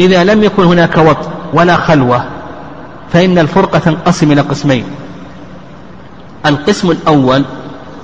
إذا 0.01 0.25
لم 0.25 0.45
يكن 0.45 0.65
هناك 0.65 0.97
وط 0.99 1.29
ولا 1.55 1.77
خلوة 1.77 2.25
فإن 3.13 3.39
الفرقة 3.39 3.79
تنقسم 3.79 4.33
إلى 4.33 4.41
قسمين. 4.41 4.85
القسم 6.47 6.91
الأول 6.91 7.45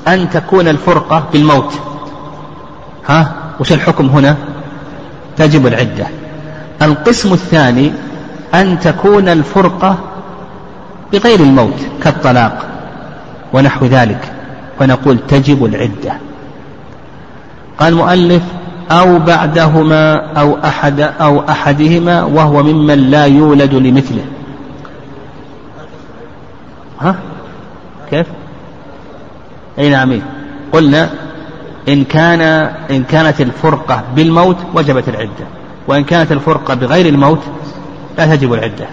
أن 0.08 0.30
تكون 0.30 0.68
الفرقة 0.68 1.24
بالموت. 1.32 1.93
ها؟ 3.08 3.32
وش 3.60 3.72
الحكم 3.72 4.06
هنا؟ 4.06 4.36
تجب 5.36 5.66
العدة. 5.66 6.06
القسم 6.82 7.32
الثاني 7.32 7.92
أن 8.54 8.80
تكون 8.80 9.28
الفرقة 9.28 9.98
بغير 11.12 11.40
الموت 11.40 11.80
كالطلاق 12.02 12.66
ونحو 13.52 13.86
ذلك 13.86 14.32
فنقول 14.78 15.18
تجب 15.28 15.64
العدة. 15.64 16.18
قال 17.78 17.92
المؤلف 17.92 18.42
أو 18.90 19.18
بعدهما 19.18 20.26
أو 20.40 20.58
أحد 20.64 21.00
أو 21.00 21.48
أحدهما 21.48 22.22
وهو 22.22 22.62
ممن 22.62 23.10
لا 23.10 23.26
يولد 23.26 23.74
لمثله. 23.74 24.24
ها؟ 27.00 27.16
كيف؟ 28.10 28.26
أي 29.78 29.90
نعم 29.90 30.20
قلنا 30.72 31.10
إن 31.88 32.04
كان 32.04 32.40
إن 32.90 33.04
كانت 33.04 33.40
الفرقة 33.40 34.04
بالموت 34.16 34.56
وجبت 34.74 35.08
العدة. 35.08 35.46
وإن 35.88 36.04
كانت 36.04 36.32
الفرقة 36.32 36.74
بغير 36.74 37.06
الموت 37.06 37.40
لا 38.18 38.36
تجب 38.36 38.54
العدة. 38.54 38.86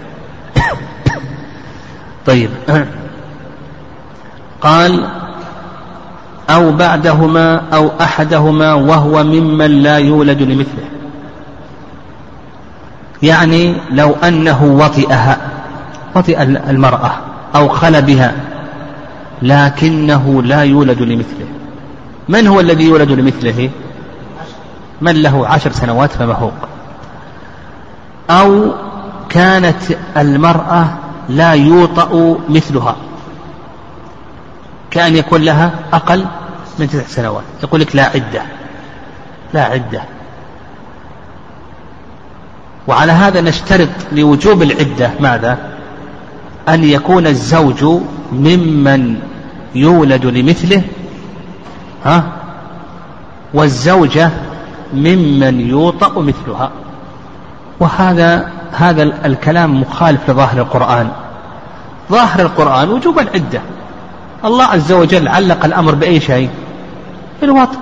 طيب. 2.26 2.50
قال 4.60 5.08
أو 6.50 6.72
بعدهما 6.72 7.62
أو 7.74 7.90
أحدهما 8.00 8.74
وهو 8.74 9.24
ممن 9.24 9.70
لا 9.82 9.98
يولد 9.98 10.42
لمثله. 10.42 10.84
يعني 13.22 13.74
لو 13.90 14.14
أنه 14.24 14.64
وطئها 14.64 15.38
وطئ 16.14 16.42
المرأة 16.42 17.12
أو 17.54 17.68
خل 17.68 18.02
بها 18.02 18.32
لكنه 19.42 20.42
لا 20.42 20.62
يولد 20.62 21.02
لمثله. 21.02 21.46
من 22.28 22.46
هو 22.46 22.60
الذي 22.60 22.84
يولد 22.84 23.10
لمثله؟ 23.10 23.70
من 25.00 25.22
له 25.22 25.46
عشر 25.46 25.72
سنوات 25.72 26.12
فمهوق 26.12 26.52
أو 28.30 28.72
كانت 29.28 29.76
المرأة 30.16 30.88
لا 31.28 31.52
يوطأ 31.52 32.38
مثلها. 32.48 32.96
كأن 34.90 35.16
يكون 35.16 35.42
لها 35.42 35.72
أقل 35.92 36.24
من 36.78 36.88
تسع 36.88 37.06
سنوات. 37.06 37.44
يقول 37.62 37.80
لك 37.80 37.96
لا 37.96 38.04
عدة. 38.04 38.42
لا 39.54 39.64
عدة. 39.64 40.02
وعلى 42.88 43.12
هذا 43.12 43.40
نشترط 43.40 43.88
لوجوب 44.12 44.62
العدة 44.62 45.10
ماذا؟ 45.20 45.58
أن 46.68 46.84
يكون 46.84 47.26
الزوج 47.26 47.84
ممن 48.32 49.20
يولد 49.74 50.26
لمثله 50.26 50.82
ها؟ 52.04 52.24
والزوجة 53.54 54.30
ممن 54.94 55.60
يوطأ 55.60 56.20
مثلها. 56.20 56.70
وهذا 57.80 58.50
هذا 58.72 59.02
الكلام 59.02 59.80
مخالف 59.80 60.30
لظاهر 60.30 60.58
القرآن. 60.58 61.08
ظاهر 62.10 62.40
القرآن 62.40 62.90
وجوب 62.90 63.18
العدة. 63.18 63.60
الله 64.44 64.64
عز 64.64 64.92
وجل 64.92 65.28
علق 65.28 65.64
الأمر 65.64 65.94
بأي 65.94 66.20
شيء؟ 66.20 66.50
بالوطء 67.40 67.78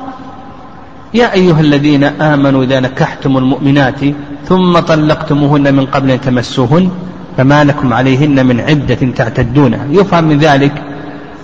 يا 1.15 1.33
أيها 1.33 1.61
الذين 1.61 2.05
آمنوا 2.05 2.65
إذا 2.65 2.81
نكحتم 2.81 3.37
المؤمنات 3.37 4.01
ثم 4.49 4.79
طلقتموهن 4.79 5.75
من 5.75 5.87
قبل 5.87 6.11
أن 6.11 6.21
تمسوهن 6.21 6.91
فما 7.37 7.65
لكم 7.65 7.93
عليهن 7.93 8.47
من 8.47 8.61
عدة 8.61 9.13
تعتدونها. 9.17 9.87
يفهم 9.91 10.25
من 10.25 10.39
ذلك 10.39 10.83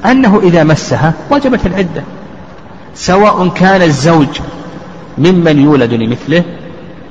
أنه 0.05 0.41
إذا 0.43 0.65
مسها 0.65 1.13
وجبت 1.31 1.67
العدة. 1.67 2.03
سواء 2.97 3.49
كان 3.49 3.83
الزوج 3.83 4.41
ممن 5.19 5.61
يولد 5.61 5.95
لمثله 5.95 6.45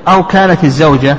أو 0.07 0.23
كانت 0.23 0.63
الزوجة 0.63 1.17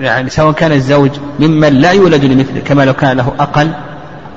يعني 0.00 0.30
سواء 0.30 0.52
كان 0.52 0.72
الزوج 0.72 1.10
ممن 1.40 1.68
لا 1.68 1.92
يولد 1.92 2.24
لمثله 2.24 2.60
كما 2.60 2.84
لو 2.84 2.92
كان 2.92 3.16
له 3.16 3.32
أقل 3.40 3.70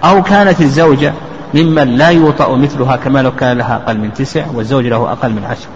أو 0.04 0.24
كانت 0.24 0.62
الزوجة 0.62 1.14
ممن 1.54 1.88
لا 1.88 2.10
يوطأ 2.10 2.56
مثلها 2.56 2.96
كما 2.96 3.22
لو 3.22 3.32
كان 3.32 3.58
لها 3.58 3.76
أقل 3.76 3.98
من 3.98 4.14
تسع 4.14 4.46
والزوج 4.54 4.86
له 4.86 5.12
أقل 5.12 5.30
من 5.30 5.44
عشر. 5.44 5.68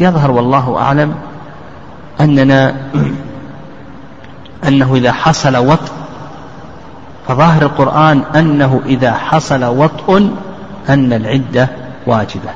يظهر 0.00 0.30
والله 0.30 0.76
أعلم 0.78 1.14
أننا 2.20 2.76
أنه 4.68 4.94
إذا 4.94 5.12
حصل 5.12 5.56
وطء 5.56 5.92
فظاهر 7.28 7.62
القرآن 7.62 8.22
أنه 8.36 8.80
إذا 8.86 9.12
حصل 9.12 9.64
وطء 9.64 10.30
أن 10.88 11.12
العدة 11.12 11.68
واجبة. 12.08 12.50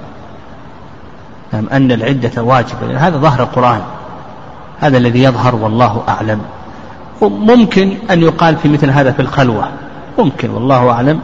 نعم 1.53 1.69
أن 1.73 1.93
العدة 1.93 2.43
واجبة 2.43 2.99
هذا 2.99 3.17
ظاهر 3.19 3.43
القرآن. 3.43 3.81
هذا 4.81 4.99
الذي 4.99 5.23
يظهر 5.23 5.55
والله 5.55 6.03
أعلم. 6.09 6.41
ممكن 7.23 7.95
أن 8.11 8.23
يقال 8.23 8.57
في 8.57 8.69
مثل 8.69 8.91
هذا 8.91 9.13
في 9.13 9.23
الخلوة. 9.23 9.69
ممكن 10.19 10.51
والله 10.51 10.91
أعلم. 10.91 11.21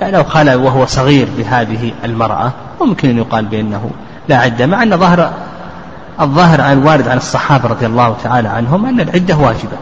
يعني 0.00 0.16
لو 0.16 0.24
خلى 0.24 0.54
وهو 0.54 0.86
صغير 0.86 1.28
بهذه 1.38 1.92
المرأة 2.04 2.52
ممكن 2.80 3.08
أن 3.08 3.18
يقال 3.18 3.44
بأنه 3.44 3.90
لا 4.28 4.36
عدة 4.36 4.66
مع 4.66 4.82
أن 4.82 4.96
ظهر 4.96 5.32
الظاهر 6.20 6.60
عن 6.60 6.72
الوارد 6.78 7.08
عن 7.08 7.16
الصحابة 7.16 7.68
رضي 7.68 7.86
الله 7.86 8.16
تعالى 8.24 8.48
عنهم 8.48 8.86
أن 8.86 9.00
العدة 9.00 9.36
واجبة. 9.36 9.76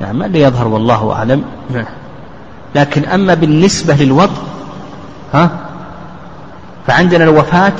نعم 0.00 0.16
يعني 0.16 0.26
اللي 0.26 0.40
يظهر 0.40 0.68
والله 0.68 1.12
أعلم. 1.12 1.44
لكن 2.74 3.04
أما 3.04 3.34
بالنسبة 3.34 3.94
للوضع 3.94 4.42
ها 5.34 5.50
فعندنا 6.90 7.24
الوفاة 7.24 7.72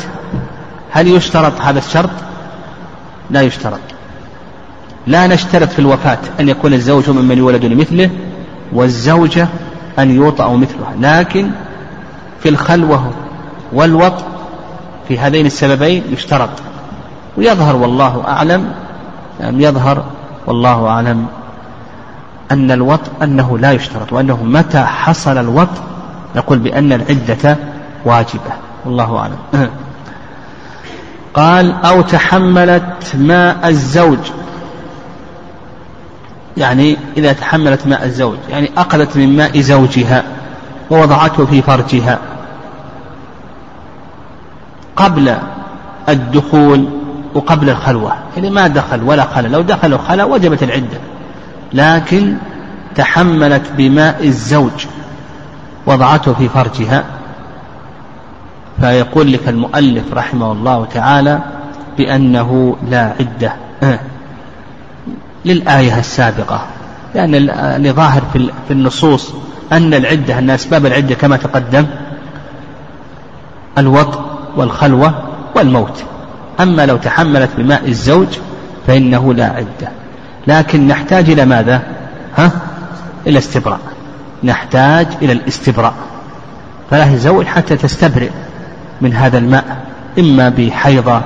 هل 0.91 1.09
يشترط 1.09 1.61
هذا 1.61 1.79
الشرط؟ 1.79 2.11
لا 3.31 3.43
يشترط. 3.43 3.81
لا 5.07 5.27
نشترط 5.27 5.69
في 5.69 5.79
الوفاة 5.79 6.19
أن 6.41 6.49
يكون 6.49 6.73
الزوج 6.73 7.11
ممن 7.11 7.39
يولد 7.39 7.65
لمثله 7.65 8.11
والزوجة 8.73 9.49
أن 9.99 10.15
يوطأ 10.15 10.57
مثلها. 10.57 10.95
لكن 11.01 11.51
في 12.43 12.49
الخلوة 12.49 13.11
والوط 13.73 14.13
في 15.09 15.19
هذين 15.19 15.47
السببين 15.47 16.03
يشترط. 16.13 16.51
ويظهر 17.37 17.77
والله 17.77 18.25
أعلم 18.29 18.73
يعني 19.41 19.65
يظهر 19.65 20.05
والله 20.47 20.87
أعلم 20.87 21.27
أن 22.51 22.71
الوط 22.71 23.01
أنه 23.23 23.59
لا 23.59 23.73
يشترط 23.73 24.13
وأنه 24.13 24.45
متى 24.45 24.81
حصل 24.81 25.39
الوط 25.39 25.69
نقول 26.37 26.59
بأن 26.59 26.93
العدة 26.93 27.57
واجبة. 28.05 28.70
والله 28.85 29.19
أعلم. 29.19 29.71
قال 31.35 31.75
أو 31.85 32.01
تحملت 32.01 33.15
ماء 33.15 33.69
الزوج. 33.69 34.19
يعني 36.57 36.97
إذا 37.17 37.33
تحملت 37.33 37.87
ماء 37.87 38.05
الزوج 38.05 38.37
يعني 38.51 38.71
أخذت 38.77 39.17
من 39.17 39.37
ماء 39.37 39.61
زوجها 39.61 40.25
ووضعته 40.91 41.47
في 41.47 41.63
فرجها. 41.63 42.19
قبل 44.97 45.37
الدخول 46.09 46.89
وقبل 47.35 47.71
الخلوة. 47.71 48.13
يعني 48.37 48.51
ما 48.51 48.67
دخل 48.67 49.03
ولا 49.03 49.25
خلى. 49.25 49.49
لو 49.49 49.61
دخل 49.61 49.95
وخلى 49.95 50.23
وجبت 50.23 50.63
العدة. 50.63 50.99
لكن 51.73 52.37
تحملت 52.95 53.63
بماء 53.77 54.25
الزوج 54.25 54.87
وضعته 55.87 56.35
في 56.35 56.49
فرجها. 56.49 57.05
فيقول 58.81 59.33
لك 59.33 59.49
المؤلف 59.49 60.05
رحمه 60.13 60.53
الله 60.53 60.85
تعالى 60.85 61.41
بأنه 61.99 62.77
لا 62.91 63.13
عدة. 63.21 63.53
للآية 65.45 65.99
السابقة. 65.99 66.67
لأن 67.15 67.35
لظاهر 67.83 68.23
في 68.69 68.73
النصوص 68.73 69.35
أن 69.73 69.95
العدة 69.95 70.39
أن 70.39 70.51
أسباب 70.51 70.87
العدة 70.87 71.15
كما 71.15 71.37
تقدم 71.37 71.87
الوطء 73.79 74.21
والخلوة 74.57 75.15
والموت. 75.57 76.05
أما 76.61 76.87
لو 76.87 76.97
تحملت 76.97 77.51
بماء 77.57 77.89
الزوج 77.89 78.29
فإنه 78.87 79.35
لا 79.35 79.47
عدة. 79.47 79.89
لكن 80.47 80.89
نحتاج 80.89 81.31
إلى 81.31 81.45
ماذا؟ 81.45 81.83
ها؟ 82.37 82.51
إلى 83.27 83.39
استبراء. 83.39 83.81
نحتاج 84.45 85.07
إلى 85.23 85.33
الاستبراء. 85.33 85.95
فلا 86.91 87.05
تزوج 87.15 87.47
حتى 87.47 87.77
تستبرئ. 87.77 88.31
من 89.01 89.15
هذا 89.15 89.39
الماء 89.39 89.77
إما 90.19 90.49
بحيضة 90.49 91.21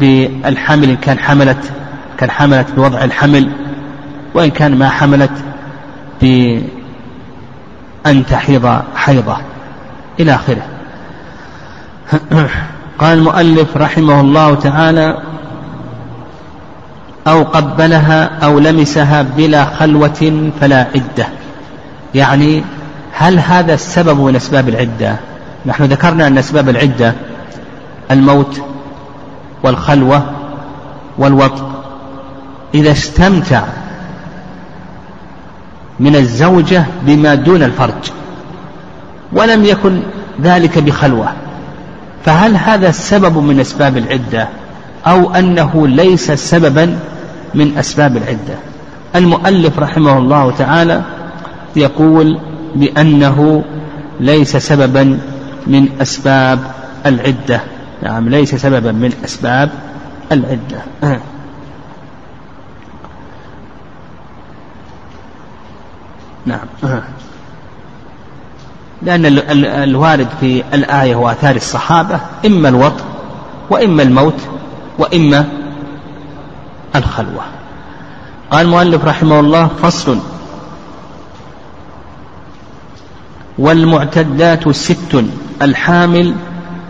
بالحمل 0.00 0.90
إن 0.90 0.96
كان 0.96 1.18
حملت 1.18 1.72
كان 2.18 2.30
حملت 2.30 2.70
بوضع 2.76 3.04
الحمل 3.04 3.50
وإن 4.34 4.50
كان 4.50 4.78
ما 4.78 4.88
حملت 4.88 5.30
بأن 6.20 6.66
تحيض 8.30 8.82
حيضة 8.96 9.36
إلى 10.20 10.34
آخره. 10.34 10.62
قال 12.98 13.18
المؤلف 13.18 13.76
رحمه 13.76 14.20
الله 14.20 14.54
تعالى 14.54 15.18
أو 17.26 17.42
قبلها 17.42 18.30
أو 18.44 18.58
لمسها 18.58 19.22
بلا 19.22 19.64
خلوة 19.64 20.50
فلا 20.60 20.86
عدة. 20.94 21.26
يعني 22.14 22.64
هل 23.12 23.38
هذا 23.38 23.74
السبب 23.74 24.20
من 24.20 24.36
أسباب 24.36 24.68
العدة؟ 24.68 25.16
نحن 25.66 25.84
ذكرنا 25.84 26.26
أن 26.26 26.38
أسباب 26.38 26.68
العدة 26.68 27.14
الموت 28.10 28.60
والخلوة 29.62 30.30
والوطء. 31.18 31.64
إذا 32.74 32.92
استمتع 32.92 33.62
من 36.00 36.16
الزوجة 36.16 36.84
بما 37.02 37.34
دون 37.34 37.62
الفرج 37.62 38.10
ولم 39.32 39.64
يكن 39.64 40.00
ذلك 40.42 40.78
بخلوة 40.78 41.28
فهل 42.24 42.56
هذا 42.56 42.90
سبب 42.90 43.38
من 43.38 43.60
أسباب 43.60 43.96
العدة 43.96 44.48
أو 45.06 45.34
أنه 45.34 45.88
ليس 45.88 46.32
سببا 46.32 46.98
من 47.54 47.78
أسباب 47.78 48.16
العدة؟ 48.16 48.54
المؤلف 49.16 49.78
رحمه 49.78 50.18
الله 50.18 50.50
تعالى 50.50 51.02
يقول 51.76 52.38
بأنه 52.74 53.64
ليس 54.20 54.56
سببا 54.56 55.18
من 55.66 55.88
أسباب 56.00 56.70
العدة. 57.06 57.60
نعم 58.02 58.28
ليس 58.28 58.54
سببا 58.54 58.92
من 58.92 59.12
أسباب 59.24 59.70
العدة. 60.32 60.82
نعم. 66.46 66.66
لأن 69.02 69.26
الوارد 69.66 70.28
في 70.40 70.64
الآية 70.74 71.16
وآثار 71.16 71.56
الصحابة 71.56 72.20
إما 72.46 72.68
الوط 72.68 72.92
وإما 73.70 74.02
الموت 74.02 74.40
وإما 74.98 75.48
الخلوة. 76.96 77.42
قال 78.50 78.66
المؤلف 78.66 79.04
رحمه 79.04 79.40
الله 79.40 79.70
فصل 79.82 80.18
والمعتدات 83.58 84.68
ست 84.68 85.24
الحامل 85.62 86.34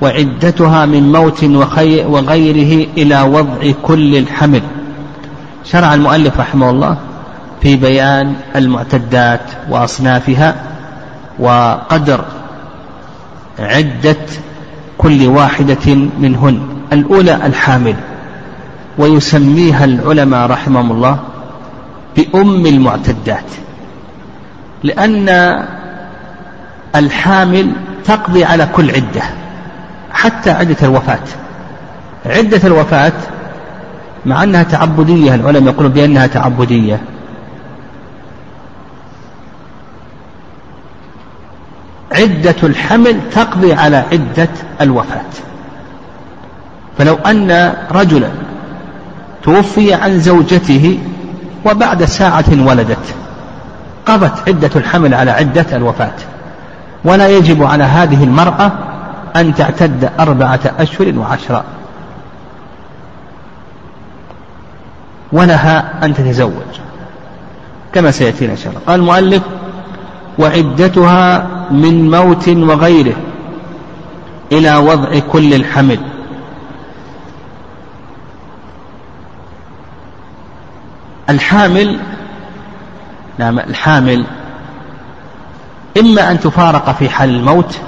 وعدتها 0.02 0.86
من 0.86 1.12
موت 1.12 1.44
وغيره 2.08 2.86
إلى 2.96 3.22
وضع 3.22 3.72
كل 3.82 4.16
الحمل. 4.16 4.62
شرع 5.64 5.94
المؤلف 5.94 6.40
رحمه 6.40 6.70
الله 6.70 6.96
في 7.60 7.76
بيان 7.76 8.34
المعتدات 8.56 9.40
وأصنافها 9.70 10.54
وقدر 11.38 12.24
عدة 13.58 14.16
كل 14.98 15.26
واحدة 15.26 15.94
منهن. 16.20 16.60
الأولى 16.92 17.46
الحامل 17.46 17.96
ويسميها 18.98 19.84
العلماء 19.84 20.46
رحمهم 20.50 20.92
الله 20.92 21.18
بأم 22.16 22.66
المعتدات 22.66 23.44
لأن 24.82 25.28
الحامل 26.94 27.72
تقضي 28.04 28.44
على 28.44 28.68
كل 28.72 28.90
عدة 28.90 29.22
حتى 30.12 30.50
عدة 30.50 30.76
الوفاة. 30.82 31.18
عدة 32.26 32.60
الوفاة 32.64 33.12
مع 34.26 34.42
أنها 34.42 34.62
تعبدية 34.62 35.34
العلماء 35.34 35.74
يقولون 35.74 35.92
بأنها 35.92 36.26
تعبدية. 36.26 37.00
عدة 42.12 42.56
الحمل 42.62 43.30
تقضي 43.30 43.72
على 43.72 43.96
عدة 43.96 44.48
الوفاة. 44.80 45.30
فلو 46.98 47.14
أن 47.14 47.74
رجلا 47.90 48.28
توفي 49.42 49.94
عن 49.94 50.20
زوجته 50.20 50.98
وبعد 51.64 52.04
ساعة 52.04 52.66
ولدت 52.66 53.14
قضت 54.06 54.48
عدة 54.48 54.70
الحمل 54.76 55.14
على 55.14 55.30
عدة 55.30 55.76
الوفاة. 55.76 56.14
ولا 57.06 57.28
يجب 57.28 57.62
على 57.62 57.84
هذه 57.84 58.24
المرأة 58.24 58.72
أن 59.36 59.54
تعتد 59.54 60.10
أربعة 60.20 60.60
أشهر 60.78 61.18
وعشرة. 61.18 61.64
ولها 65.32 66.04
أن 66.04 66.14
تتزوج. 66.14 66.80
كما 67.92 68.10
سيأتينا 68.10 68.52
إن 68.52 68.56
شاء 68.56 68.68
الله. 68.68 68.80
قال 68.86 69.00
المؤلف 69.00 69.42
وعدتها 70.38 71.46
من 71.70 72.10
موت 72.10 72.48
وغيره 72.48 73.16
إلى 74.52 74.76
وضع 74.76 75.18
كل 75.32 75.54
الحمل. 75.54 76.00
الحامل 81.30 81.98
نعم 83.38 83.58
الحامل 83.58 84.24
إما 86.00 86.30
أن 86.30 86.40
تفارق 86.40 86.90
في 86.90 87.08
حال 87.08 87.28
الموت 87.30 87.78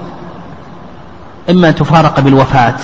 إما 1.51 1.68
أن 1.68 1.75
تفارق 1.75 2.21
بالوفاة 2.21 2.75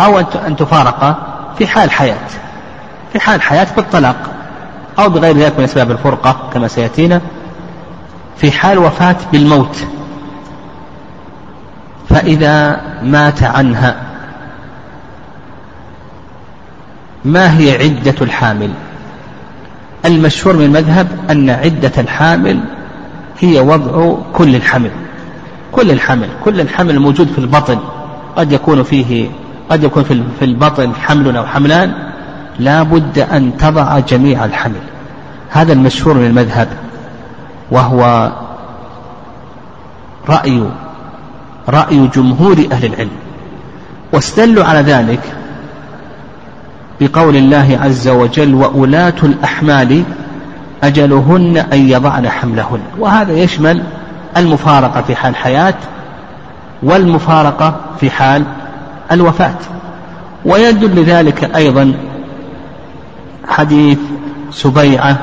أو 0.00 0.18
أن 0.18 0.56
تفارق 0.56 1.18
في 1.58 1.66
حال 1.66 1.90
حياة 1.90 2.28
في 3.12 3.20
حال 3.20 3.42
حياة 3.42 3.66
بالطلاق 3.76 4.16
أو 4.98 5.08
بغير 5.08 5.36
ذلك 5.36 5.58
من 5.58 5.64
أسباب 5.64 5.90
الفرقة 5.90 6.50
كما 6.54 6.68
سيأتينا 6.68 7.20
في 8.36 8.50
حال 8.50 8.78
وفاة 8.78 9.16
بالموت. 9.32 9.84
فإذا 12.08 12.80
مات 13.02 13.42
عنها 13.42 13.96
ما 17.24 17.58
هي 17.58 17.72
عدة 17.72 18.14
الحامل؟ 18.20 18.70
المشهور 20.04 20.56
من 20.56 20.64
المذهب 20.64 21.08
أن 21.30 21.50
عدة 21.50 21.92
الحامل 21.98 22.60
هي 23.38 23.60
وضع 23.60 24.14
كل 24.32 24.54
الحمل. 24.54 24.90
كل 25.72 25.90
الحمل 25.90 26.28
كل 26.44 26.60
الحمل 26.60 26.90
الموجود 26.90 27.28
في 27.28 27.38
البطن. 27.38 27.78
قد 28.36 28.52
يكون 28.52 28.82
فيه 28.82 29.28
قد 29.70 29.84
يكون 29.84 30.04
في 30.38 30.44
البطن 30.44 30.94
حمل 30.94 31.36
أو 31.36 31.46
حملان 31.46 31.92
لا 32.58 32.82
بد 32.82 33.18
أن 33.18 33.56
تضع 33.56 33.98
جميع 33.98 34.44
الحمل. 34.44 34.80
هذا 35.50 35.72
المشهور 35.72 36.14
من 36.14 36.26
المذهب 36.26 36.68
وهو 37.70 38.32
رأي 40.28 40.62
رأي 41.68 42.06
جمهور 42.14 42.66
أهل 42.72 42.84
العلم. 42.84 43.10
واستدلوا 44.12 44.64
على 44.64 44.80
ذلك 44.80 45.20
بقول 47.00 47.36
الله 47.36 47.78
عز 47.82 48.08
وجل 48.08 48.54
وأولاة 48.54 49.14
الأحمال 49.22 50.02
أجلهن 50.82 51.56
أن 51.72 51.88
يضعن 51.88 52.28
حملهن. 52.28 52.80
وهذا 52.98 53.32
يشمل 53.32 53.82
المفارقة 54.36 55.02
في 55.02 55.16
حال 55.16 55.36
حياة 55.36 55.74
والمفارقة 56.82 57.76
في 58.00 58.10
حال 58.10 58.44
الوفاة. 59.12 59.58
ويدل 60.44 61.02
لذلك 61.02 61.56
أيضا 61.56 61.94
حديث 63.48 63.98
سبيعة 64.52 65.18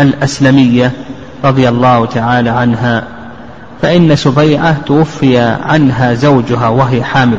الأسلمية 0.00 0.92
رضي 1.44 1.68
الله 1.68 2.06
تعالى 2.06 2.50
عنها 2.50 3.04
فإن 3.82 4.16
سبيعة 4.16 4.76
توفي 4.86 5.38
عنها 5.38 6.14
زوجها 6.14 6.68
وهي 6.68 7.04
حامل 7.04 7.38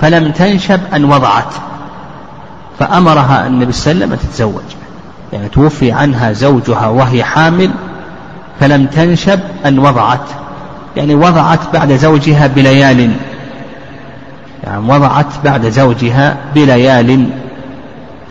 فلم 0.00 0.32
تنشب 0.32 0.80
أن 0.96 1.04
وضعت 1.04 1.54
فأمرها 2.78 3.46
النبي 3.46 3.72
صلى 3.72 3.92
الله 3.92 4.04
عليه 4.04 4.14
وسلم 4.14 4.28
أن 4.28 4.30
تتزوج. 4.30 4.79
يعني 5.32 5.48
توفي 5.48 5.92
عنها 5.92 6.32
زوجها 6.32 6.86
وهي 6.86 7.24
حامل 7.24 7.70
فلم 8.60 8.86
تنشب 8.86 9.40
أن 9.66 9.78
وضعت. 9.78 10.28
يعني 10.96 11.14
وضعت 11.14 11.60
بعد 11.72 11.92
زوجها 11.92 12.46
بليال. 12.46 13.12
يعني 14.64 14.92
وضعت 14.92 15.26
بعد 15.44 15.68
زوجها 15.68 16.36
بليال. 16.54 17.30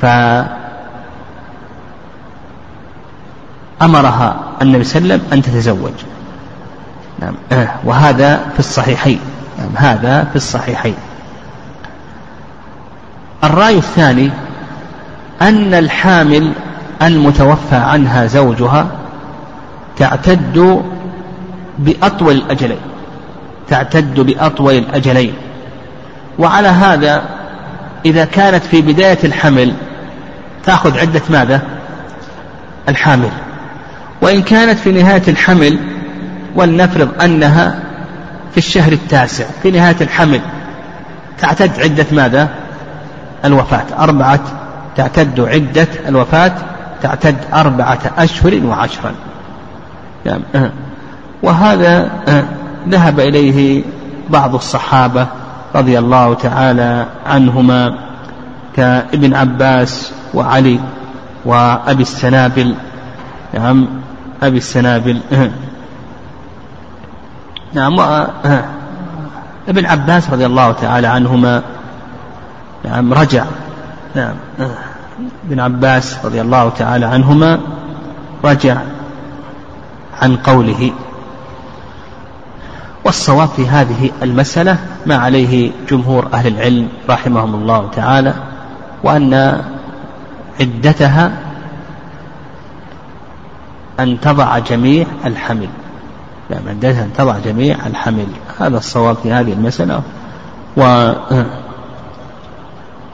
فأمرها 0.02 0.56
النبي 4.62 4.84
صلى 4.84 5.02
الله 5.02 5.14
عليه 5.14 5.24
وسلم 5.24 5.34
أن 5.34 5.42
تتزوج. 5.42 5.94
نعم. 7.20 7.34
وهذا 7.84 8.38
في 8.54 8.60
الصحيحين. 8.60 9.20
نعم 9.60 9.70
هذا 9.76 10.24
في 10.24 10.36
الصحيحين. 10.36 10.96
الرأي 13.44 13.78
الثاني 13.78 14.32
أن 15.42 15.74
الحامل 15.74 16.54
المتوفى 17.02 17.76
عنها 17.76 18.26
زوجها 18.26 18.88
تعتد 19.98 20.84
بأطول 21.80 22.36
الأجلين 22.36 22.80
تعتد 23.68 24.20
بأطول 24.20 24.74
الأجلين 24.74 25.34
وعلى 26.40 26.68
هذا 26.68 27.24
إذا 28.06 28.26
كانت 28.26 28.64
في 28.64 28.82
بداية 28.82 29.18
الحمل 29.24 29.74
تأخذ 30.66 31.00
عدة 31.00 31.22
ماذا؟ 31.30 31.62
الحامل 32.90 33.30
وإن 34.22 34.42
كانت 34.42 34.80
في 34.80 34.92
نهاية 34.92 35.22
الحمل 35.28 35.80
ولنفرض 36.56 37.22
أنها 37.24 37.80
في 38.52 38.58
الشهر 38.58 38.92
التاسع 38.92 39.46
في 39.64 39.72
نهاية 39.72 39.96
الحمل 40.02 40.42
تعتد 41.40 41.80
عدة 41.80 42.06
ماذا؟ 42.12 42.50
الوفاة 43.46 43.86
أربعة 44.00 44.40
تعتد 44.98 45.40
عدة 45.40 45.88
الوفاة 46.08 46.52
تعتد 47.02 47.36
أربعة 47.54 48.00
أشهر 48.18 48.62
وعشرا. 48.66 49.12
يعني 50.26 50.44
وهذا 51.44 52.10
ذهب 52.90 53.20
إليه 53.20 53.84
بعض 54.30 54.56
الصحابة 54.56 55.28
رضي 55.76 56.00
الله 56.00 56.34
تعالى 56.34 57.06
عنهما 57.26 57.98
كابن 58.76 59.36
عباس 59.36 60.12
وعلي 60.34 60.80
وأبي 61.46 62.02
السنابل. 62.02 62.76
نعم 63.54 63.88
أبي 64.44 64.58
السنابل 64.58 65.20
نعم 67.74 68.00
ابن 69.68 69.86
عباس 69.86 70.30
رضي 70.30 70.46
الله 70.46 70.72
تعالى 70.72 71.08
عنهما 71.08 71.62
نعم 72.86 73.14
رجع. 73.14 73.44
نعم 74.16 74.34
ابن 75.48 75.60
عباس 75.60 76.26
رضي 76.26 76.42
الله 76.42 76.70
تعالى 76.70 77.06
عنهما 77.06 77.60
رجع 78.46 78.78
عن 80.22 80.36
قوله. 80.36 80.92
والصواب 83.06 83.48
في 83.48 83.68
هذه 83.68 84.12
المسألة 84.22 84.78
ما 85.06 85.16
عليه 85.16 85.72
جمهور 85.90 86.28
أهل 86.34 86.48
العلم 86.48 86.88
رحمهم 87.10 87.56
الله 87.56 87.90
تعالى 87.96 88.34
وأن 89.04 89.62
عدتها 90.60 91.32
أن 94.00 94.20
تضع 94.22 94.60
جميع 94.60 95.06
الحمل. 95.26 95.70
يعني 96.52 96.70
عدتها 96.70 97.04
أن 97.04 97.14
تضع 97.14 97.38
جميع 97.40 97.78
الحمل. 97.88 98.28
هذا 98.60 98.78
الصواب 98.78 99.16
في 99.16 99.32
هذه 99.32 99.54
المسألة. 99.54 100.02
و 100.78 101.12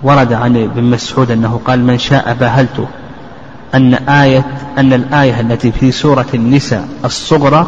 ورد 0.04 0.34
عن 0.34 0.58
ابن 0.58 0.84
مسعود 0.84 1.32
أنه 1.32 1.60
قال 1.66 1.84
من 1.84 1.98
شاء 1.98 2.34
باهلته. 2.40 2.88
أن 3.76 3.94
آية 3.94 4.46
أن 4.78 4.94
الآية 4.94 5.40
التي 5.40 5.72
في 5.72 5.92
سورة 5.92 6.26
النساء 6.34 6.88
الصغرى 7.06 7.68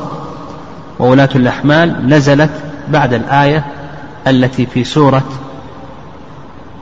وولاة 1.00 1.30
الأحمال 1.36 2.10
نزلت 2.10 2.50
بعد 2.90 3.14
الآية 3.14 3.66
التي 4.28 4.66
في 4.66 4.84
سورة 4.84 5.24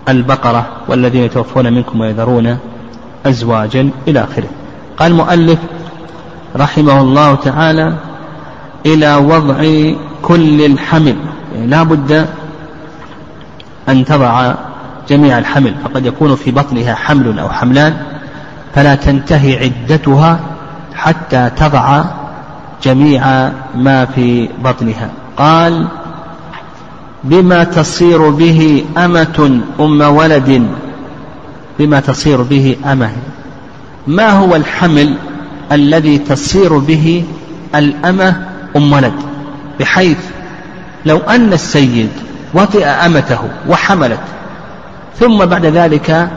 البقرة 0.09 0.65
والذين 0.87 1.23
يتوفون 1.23 1.73
منكم 1.73 1.99
ويذرون 1.99 2.57
أزواجا 3.25 3.89
إلى 4.07 4.23
آخره. 4.23 4.47
قال 4.97 5.11
المؤلف 5.11 5.59
رحمه 6.55 7.01
الله 7.01 7.35
تعالى 7.35 7.93
إلى 8.85 9.15
وضع 9.15 9.91
كل 10.21 10.65
الحمل. 10.65 11.15
يعني 11.55 11.67
لا 11.67 11.83
بد 11.83 12.27
أن 13.89 14.05
تضع 14.05 14.53
جميع 15.09 15.37
الحمل 15.37 15.75
فقد 15.83 16.05
يكون 16.05 16.35
في 16.35 16.51
بطنها 16.51 16.95
حمل 16.95 17.39
أو 17.39 17.49
حملان 17.49 17.93
فلا 18.75 18.95
تنتهي 18.95 19.57
عدتها 19.63 20.39
حتى 20.95 21.51
تضع 21.57 22.03
جميع 22.83 23.51
ما 23.75 24.05
في 24.05 24.49
بطنها. 24.63 25.09
قال 25.37 25.87
بما 27.23 27.63
تصير 27.63 28.29
به 28.29 28.85
أمة 28.97 29.59
أم 29.79 30.01
ولد 30.01 30.67
بما 31.79 31.99
تصير 31.99 32.41
به 32.41 32.75
أمة. 32.85 33.11
ما 34.07 34.29
هو 34.29 34.55
الحمل 34.55 35.15
الذي 35.71 36.17
تصير 36.17 36.77
به 36.77 37.23
الأمة 37.75 38.45
أم 38.75 38.93
ولد؟ 38.93 39.13
بحيث 39.79 40.17
لو 41.05 41.17
أن 41.17 41.53
السيد 41.53 42.09
وطئ 42.53 42.85
أمته 42.85 43.39
وحملت 43.67 44.19
ثم 45.19 45.45
بعد 45.45 45.65
ذلك 45.65 46.29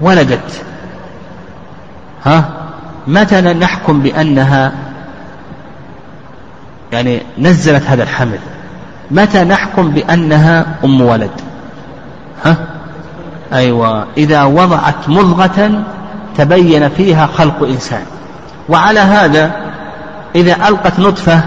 ولدت. 0.00 0.62
ها؟ 2.24 2.44
متى 3.06 3.40
نحكم 3.40 4.00
بأنها 4.00 4.72
يعني 6.92 7.22
نزلت 7.38 7.82
هذا 7.86 8.02
الحمل؟ 8.02 8.38
متى 9.10 9.44
نحكم 9.44 9.90
بأنها 9.90 10.66
أم 10.84 11.00
ولد؟ 11.00 11.30
ها؟ 12.44 12.56
أيوة. 13.52 14.06
إذا 14.16 14.44
وضعت 14.44 15.08
مضغة 15.08 15.84
تبين 16.36 16.88
فيها 16.88 17.26
خلق 17.26 17.62
إنسان. 17.62 18.02
وعلى 18.68 19.00
هذا 19.00 19.50
إذا 20.34 20.68
ألقت 20.68 21.00
نطفة 21.00 21.42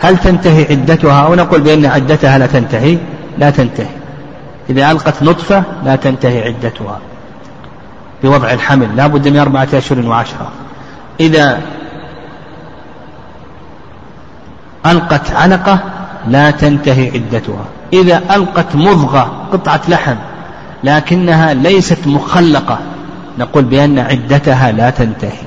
هل 0.00 0.18
تنتهي 0.18 0.66
عدتها؟ 0.70 1.26
أو 1.26 1.34
نقول 1.34 1.60
بأن 1.60 1.86
عدتها 1.86 2.38
لا 2.38 2.46
تنتهي؟ 2.46 2.98
لا 3.38 3.50
تنتهي. 3.50 3.99
إذا 4.70 4.90
ألقت 4.90 5.22
نطفة 5.22 5.62
لا 5.84 5.96
تنتهي 5.96 6.42
عدتها 6.42 6.98
بوضع 8.22 8.50
الحمل 8.50 8.96
لا 8.96 9.06
بد 9.06 9.28
من 9.28 9.38
أربعة 9.38 9.68
أشهر 9.74 10.06
وعشرة. 10.06 10.50
إذا 11.20 11.60
ألقت 14.86 15.30
علقة 15.30 15.78
لا 16.28 16.50
تنتهي 16.50 17.10
عدتها. 17.10 17.64
إذا 17.92 18.22
ألقت 18.34 18.76
مضغة 18.76 19.46
قطعة 19.52 19.80
لحم 19.88 20.16
لكنها 20.84 21.54
ليست 21.54 22.06
مخلقة 22.06 22.78
نقول 23.38 23.64
بأن 23.64 23.98
عدتها 23.98 24.72
لا 24.72 24.90
تنتهي. 24.90 25.42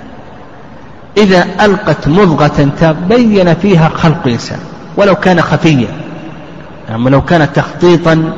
إذا 1.18 1.48
ألقت 1.62 2.08
مضغة 2.08 2.70
تبين 2.80 3.54
فيها 3.54 3.90
خلق 3.90 4.28
إنسان 4.28 4.60
ولو 4.98 5.16
كان 5.16 5.42
خفيا 5.42 5.88
يعني 6.90 7.10
لو 7.10 7.22
كان 7.22 7.54
تخطيطا 7.54 8.34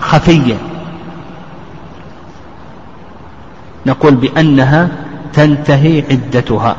خفيا 0.00 0.58
نقول 3.86 4.14
بأنها 4.14 4.88
تنتهي 5.32 6.04
عدتها. 6.10 6.76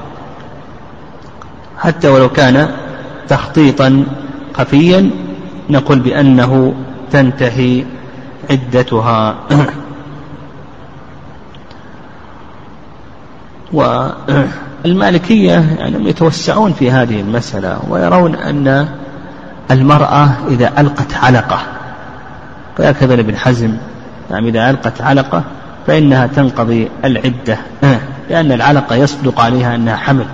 حتى 1.77 2.07
ولو 2.07 2.29
كان 2.29 2.69
تخطيطا 3.27 4.05
خفيا 4.53 5.09
نقول 5.69 5.99
بأنه 5.99 6.73
تنتهي 7.11 7.85
عدتها. 8.49 9.35
والمالكية 14.85 15.75
يعني 15.79 16.09
يتوسعون 16.09 16.73
في 16.73 16.91
هذه 16.91 17.21
المسألة 17.21 17.79
ويرون 17.89 18.35
أن 18.35 18.87
المرأة 19.71 20.29
إذا 20.47 20.81
ألقت 20.81 21.13
علقة 21.13 21.74
وهكذا 22.79 23.13
ابن 23.13 23.37
حزم 23.37 23.77
يعني 24.31 24.49
إذا 24.49 24.69
ألقت 24.69 25.01
علقة 25.01 25.43
فإنها 25.87 26.27
تنقضي 26.27 26.89
العدة 27.05 27.57
لأن 28.29 28.51
العلقة 28.51 28.95
يصدق 28.95 29.39
عليها 29.39 29.75
أنها 29.75 29.95
حمل. 29.95 30.25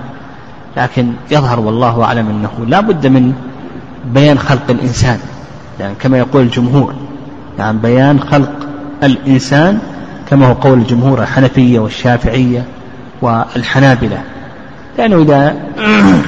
لكن 0.78 1.14
يظهر 1.32 1.60
والله 1.60 2.04
أعلم 2.04 2.30
أنه 2.30 2.66
لا 2.68 2.82
بد 2.82 3.08
من 3.08 3.34
بيان 4.06 4.39
خلق 4.39 4.70
الإنسان. 4.70 5.20
يعني 5.80 5.96
كما 6.00 6.18
يقول 6.18 6.42
الجمهور 6.42 6.94
يعني 7.60 7.78
بيان 7.78 8.20
خلق 8.20 8.52
الإنسان 9.04 9.80
كما 10.30 10.48
هو 10.48 10.54
قول 10.54 10.80
الجمهور 10.80 11.22
الحنفية 11.22 11.80
والشافعية 11.80 12.66
والحنابلة. 13.22 14.22
لأنه 14.98 15.22
إذا 15.22 15.56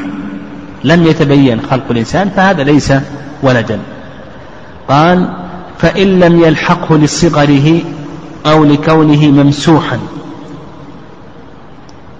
لم 0.84 1.04
يتبين 1.04 1.62
خلق 1.62 1.84
الإنسان 1.92 2.30
فهذا 2.30 2.64
ليس 2.64 2.94
ولدا. 3.44 3.80
قال 4.88 5.43
فإن 5.78 6.20
لم 6.20 6.44
يلحقه 6.44 6.98
لصغره 6.98 7.82
أو 8.46 8.64
لكونه 8.64 9.28
ممسوحا 9.28 10.00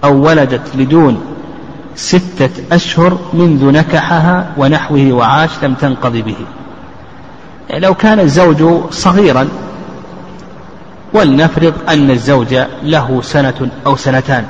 أو 0.04 0.26
ولدت 0.26 0.76
لدون 0.76 1.20
ستة 1.96 2.50
أشهر 2.72 3.18
منذ 3.32 3.72
نكحها 3.72 4.52
ونحوه 4.56 5.12
وعاش 5.12 5.50
لم 5.62 5.74
تنقضي 5.74 6.22
به. 6.22 6.36
يعني 7.70 7.80
لو 7.80 7.94
كان 7.94 8.20
الزوج 8.20 8.90
صغيرا 8.90 9.48
ولنفرض 11.12 11.74
أن 11.88 12.10
الزوج 12.10 12.54
له 12.82 13.22
سنة 13.22 13.70
أو 13.86 13.96
سنتان. 13.96 14.46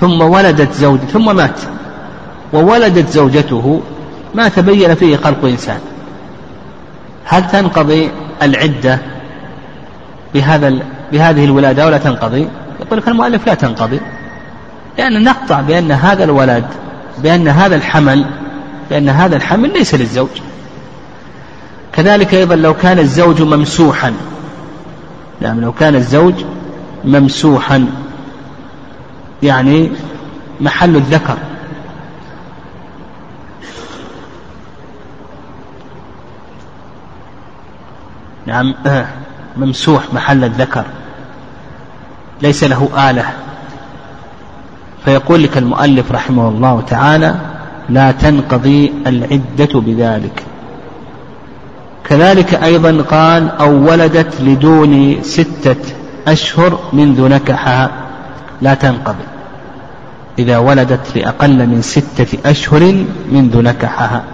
ثم 0.00 0.20
ولدت 0.20 0.72
زوج 0.72 0.98
ثم 0.98 1.36
مات 1.36 1.60
وولدت 2.52 3.08
زوجته 3.08 3.82
ما 4.34 4.48
تبين 4.48 4.94
فيه 4.94 5.16
خلق 5.16 5.44
إنسان 5.44 5.80
هل 7.26 7.46
تنقضي 7.48 8.10
العدة 8.42 8.98
بهذا 10.34 10.78
بهذه 11.12 11.44
الولادة 11.44 11.86
ولا 11.86 11.98
تنقضي؟ 11.98 12.48
يقول 12.80 12.98
لك 12.98 13.08
المؤلف 13.08 13.46
لا 13.46 13.54
تنقضي 13.54 14.00
لأن 14.98 15.24
نقطع 15.24 15.60
بأن 15.60 15.92
هذا 15.92 16.24
الولد 16.24 16.64
بأن 17.18 17.48
هذا 17.48 17.76
الحمل 17.76 18.26
بأن 18.90 19.08
هذا 19.08 19.36
الحمل 19.36 19.72
ليس 19.72 19.94
للزوج 19.94 20.28
كذلك 21.92 22.34
أيضا 22.34 22.56
لو 22.56 22.74
كان 22.74 22.98
الزوج 22.98 23.42
ممسوحا 23.42 24.12
نعم 25.40 25.60
لو 25.60 25.72
كان 25.72 25.94
الزوج 25.94 26.34
ممسوحا 27.04 27.86
يعني 29.42 29.90
محل 30.60 30.96
الذكر 30.96 31.36
نعم 38.46 38.74
آه، 38.86 39.06
ممسوح 39.56 40.02
محل 40.14 40.44
الذكر. 40.44 40.84
ليس 42.42 42.64
له 42.64 43.10
آلة. 43.10 43.24
فيقول 45.04 45.42
لك 45.42 45.58
المؤلف 45.58 46.12
رحمه 46.12 46.48
الله 46.48 46.80
تعالى 46.80 47.34
لا 47.88 48.12
تنقضي 48.12 48.92
العدة 49.06 49.80
بذلك. 49.80 50.42
كذلك 52.04 52.54
أيضا 52.54 53.02
قال 53.02 53.50
أو 53.50 53.90
ولدت 53.90 54.40
لدون 54.40 55.22
ستة 55.22 55.94
أشهر 56.28 56.78
منذ 56.92 57.28
نكحها 57.28 57.90
لا 58.62 58.74
تنقضي. 58.74 59.24
إذا 60.38 60.58
ولدت 60.58 61.16
لأقل 61.16 61.66
من 61.66 61.82
ستة 61.82 62.50
أشهر 62.50 63.04
منذ 63.32 63.62
نكحها 63.62 64.24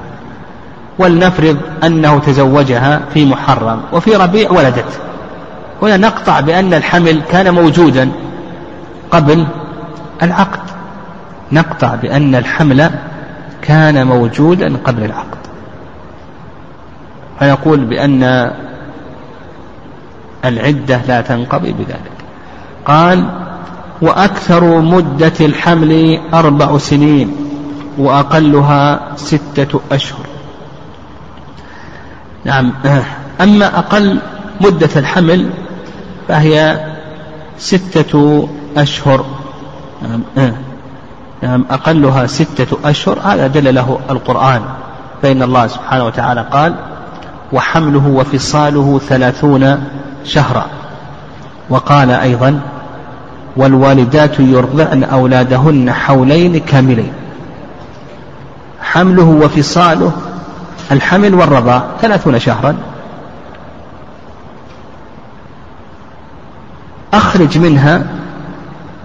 ولنفرض 0.99 1.57
أنه 1.85 2.19
تزوجها 2.19 3.01
في 3.15 3.25
محرم 3.25 3.81
وفي 3.93 4.17
ربيع 4.17 4.51
ولدت. 4.51 5.01
هنا 5.83 5.97
نقطع 5.97 6.41
بأن 6.41 6.75
الحمل 6.75 7.23
كان 7.31 7.55
موجودا 7.55 8.11
قبل 9.11 9.47
العقد. 10.23 10.61
نقطع 11.53 11.95
بأن 11.95 12.35
الحمل 12.35 12.91
كان 13.63 14.07
موجودا 14.07 14.77
قبل 14.85 15.05
العقد. 15.05 15.39
فنقول 17.41 17.85
بأن 17.85 18.53
العدة 20.45 21.01
لا 21.09 21.21
تنقضي 21.21 21.73
بذلك. 21.73 22.13
قال 22.87 23.31
وأكثر 24.03 24.81
مدة 24.81 25.33
الحمل 25.41 26.21
أربع 26.35 26.79
سنين 26.79 27.37
وأقلها 27.99 29.01
ستة 29.17 29.81
أشهر. 29.93 30.32
نعم. 32.45 32.73
أما 33.41 33.79
أقل 33.79 34.19
مدة 34.61 34.91
الحمل 34.97 35.51
فهي 36.29 36.87
ستة 37.59 38.49
أشهر. 38.77 39.25
نعم. 40.03 40.23
نعم 41.43 41.65
أقلها 41.71 42.27
ستة 42.27 42.79
أشهر. 42.85 43.19
هذا 43.25 43.47
دل 43.47 43.75
له 43.75 44.01
القرآن 44.11 44.63
فإن 45.23 45.43
الله 45.43 45.67
سبحانه 45.67 46.05
وتعالى 46.05 46.47
قال 46.53 46.75
وحمله 47.53 48.07
وفصاله 48.07 49.01
ثلاثون 49.09 49.85
شهرا 50.25 50.67
وقال 51.71 52.11
أيضا 52.11 52.61
والوالدات 53.57 54.41
يرضعن 54.41 55.05
أولادهن 55.05 55.93
حولين 55.93 56.61
كاملين 56.61 57.13
حمله 58.83 59.25
وفصاله 59.25 60.13
الحمل 60.93 61.35
والرضاع 61.35 61.85
ثلاثون 62.01 62.39
شهرا. 62.39 62.77
أخرج 67.13 67.59
منها 67.59 68.03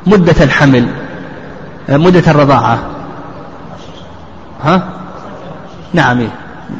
مدة 0.07 0.43
الحمل 0.43 0.87
مدة 1.89 2.31
الرضاعة. 2.31 2.79
ها؟ 4.63 4.83
نعم. 5.93 6.27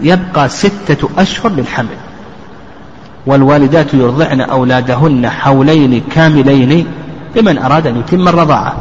يبقى 0.02 0.50
ستة 0.50 1.10
أشهر 1.18 1.52
للحمل. 1.52 1.98
والوالدات 3.26 3.94
يرضعن 3.94 4.42
أولادهن 4.42 5.30
حولين 5.30 6.04
كاملين 6.12 6.88
لمن 7.36 7.58
أراد 7.58 7.88
أن 7.88 7.98
يتم 7.98 8.28
الرضاعة. 8.28 8.76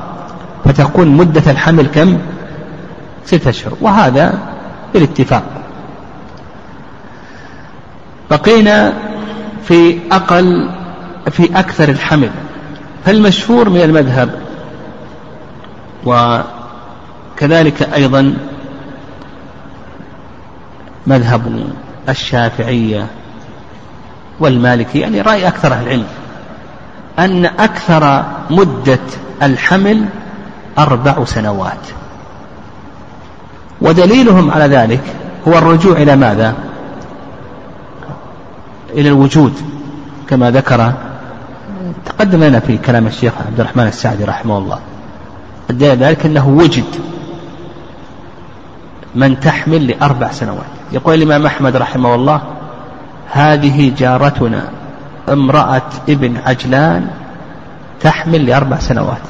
فتكون 0.65 1.09
مدة 1.09 1.51
الحمل 1.51 1.87
كم؟ 1.87 2.19
ستة 3.25 3.51
أشهر. 3.51 3.73
وهذا 3.81 4.39
بالاتفاق. 4.95 5.43
بقينا 8.31 8.93
في 9.65 9.99
أقل 10.13 10.71
في 11.31 11.59
أكثر 11.59 11.89
الحمل 11.89 12.31
فالمشهور 13.05 13.69
من 13.71 13.81
المذهب 13.81 14.31
وكذلك 16.05 17.83
أيضا 17.95 18.35
مذهب 21.07 21.71
الشافعية 22.09 23.07
والمالكي 24.41 24.99
يعني 24.99 25.21
رأي 25.21 25.49
أكثر 25.49 25.73
أهل 25.73 25.87
العلم 25.87 26.07
أن 27.19 27.45
أكثر 27.47 28.25
مدة 28.51 28.99
الحمل 29.43 30.05
أربع 30.79 31.25
سنوات 31.25 31.89
ودليلهم 33.81 34.51
على 34.51 34.65
ذلك 34.65 35.03
هو 35.49 35.59
الرجوع 35.59 35.97
إلى 35.97 36.17
ماذا؟ 36.17 36.55
إلى 38.91 39.09
الوجود 39.09 39.53
كما 40.29 40.51
ذكر 40.51 40.93
تقدم 42.07 42.45
لنا 42.45 42.61
في 42.61 42.79
كلام 42.79 43.07
الشيخ 43.07 43.33
عبد 43.47 43.61
الرحمن 43.61 43.87
السعدي 43.87 44.25
رحمه 44.25 44.59
الله. 44.59 44.79
الدليل 45.71 45.97
ذلك 45.99 46.27
أنه 46.27 46.49
وجد 46.49 46.85
من 49.15 49.41
تحمل 49.41 49.87
لأربع 49.87 50.31
سنوات. 50.31 50.67
يقول 50.93 51.15
الإمام 51.15 51.47
أحمد 51.47 51.77
رحمه 51.77 52.15
الله 52.15 52.41
هذه 53.31 53.93
جارتنا 53.99 54.63
امرأة 55.29 55.91
ابن 56.09 56.37
عجلان 56.47 57.09
تحمل 58.01 58.47
لأربع 58.47 58.79
سنوات. 58.79 59.23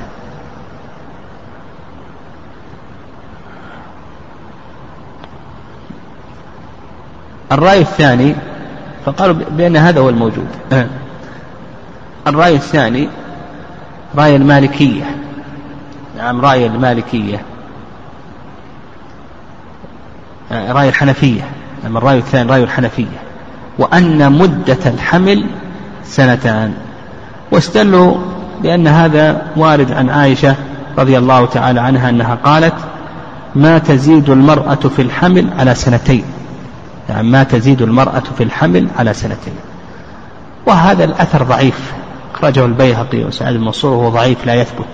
الرأي 7.53 7.81
الثاني 7.81 8.35
فقالوا 9.07 9.37
بأن 9.51 9.77
هذا 9.77 10.01
هو 10.01 10.09
الموجود. 10.09 10.49
الرأي 12.27 12.55
الثاني 12.55 13.09
رأي 14.17 14.37
المالكية. 14.37 15.05
نعم 16.19 16.41
رأي 16.41 16.67
المالكية. 16.67 17.43
رأي 20.51 20.89
الحنفية. 20.89 21.43
نعم 21.85 21.97
الرأي 21.97 22.19
الثاني 22.19 22.51
رأي 22.51 22.63
الحنفية. 22.63 23.19
وأن 23.79 24.33
مدة 24.33 24.79
الحمل 24.87 25.47
سنتان. 26.05 26.75
واستدلوا 27.53 28.15
بأن 28.63 28.87
هذا 28.87 29.43
وارد 29.57 29.93
عن 29.93 30.11
عائشة 30.11 30.55
رضي 30.99 31.19
الله 31.19 31.47
تعالى 31.47 31.81
عنها 31.81 32.11
أنها 32.11 32.35
قالت 32.35 32.75
ما 33.55 33.79
تزيد 33.79 34.31
المرأة 34.31 34.75
في 34.75 35.03
الحمل 35.03 35.47
على 35.59 35.75
سنتين. 35.75 36.25
يعني 37.09 37.29
ما 37.29 37.43
تزيد 37.43 37.83
المرأة 37.83 38.23
في 38.37 38.43
الحمل 38.43 38.89
على 38.99 39.15
سنتين. 39.15 39.55
وهذا 40.67 41.05
الأثر 41.05 41.43
ضعيف. 41.43 41.93
أخرجه 42.35 42.65
البيهقي 42.65 43.25
وسعيد 43.25 43.55
المنصور 43.57 43.93
وهو 43.93 44.09
ضعيف 44.09 44.47
لا 44.47 44.55
يثبت. 44.55 44.87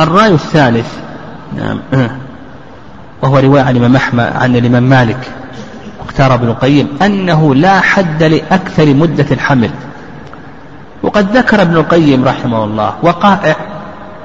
الرأي 0.00 0.32
الثالث 0.32 0.96
نعم 1.56 1.80
وهو 3.22 3.38
رواية 3.38 3.62
عن 3.62 3.76
الإمام 3.76 3.96
أحمد 3.96 4.32
عن 4.36 4.56
الإمام 4.56 4.82
مالك 4.82 5.30
اختار 6.08 6.34
ابن 6.34 6.48
القيم 6.48 6.88
أنه 7.02 7.54
لا 7.54 7.80
حد 7.80 8.22
لأكثر 8.22 8.94
مدة 8.94 9.26
الحمل. 9.30 9.70
وقد 11.02 11.36
ذكر 11.36 11.62
ابن 11.62 11.76
القيم 11.76 12.24
رحمه 12.24 12.64
الله 12.64 12.94
وقائع 13.02 13.56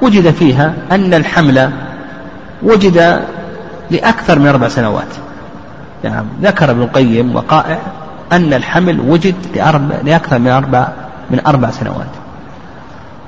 وجد 0.01 0.31
فيها 0.31 0.73
أن 0.91 1.13
الحمل 1.13 1.71
وجد 2.63 3.21
لأكثر 3.91 4.39
من 4.39 4.47
أربع 4.47 4.67
سنوات. 4.67 5.22
نعم. 6.03 6.25
ذكر 6.41 6.71
ابن 6.71 6.81
القيم 6.81 7.35
وقائع 7.35 7.79
أن 8.31 8.53
الحمل 8.53 8.99
وجد 8.99 9.35
لأربع 9.55 9.95
لأكثر 10.03 10.39
من 10.39 10.47
أربع 10.47 10.87
من 11.31 11.39
أربع 11.47 11.69
سنوات. 11.69 12.07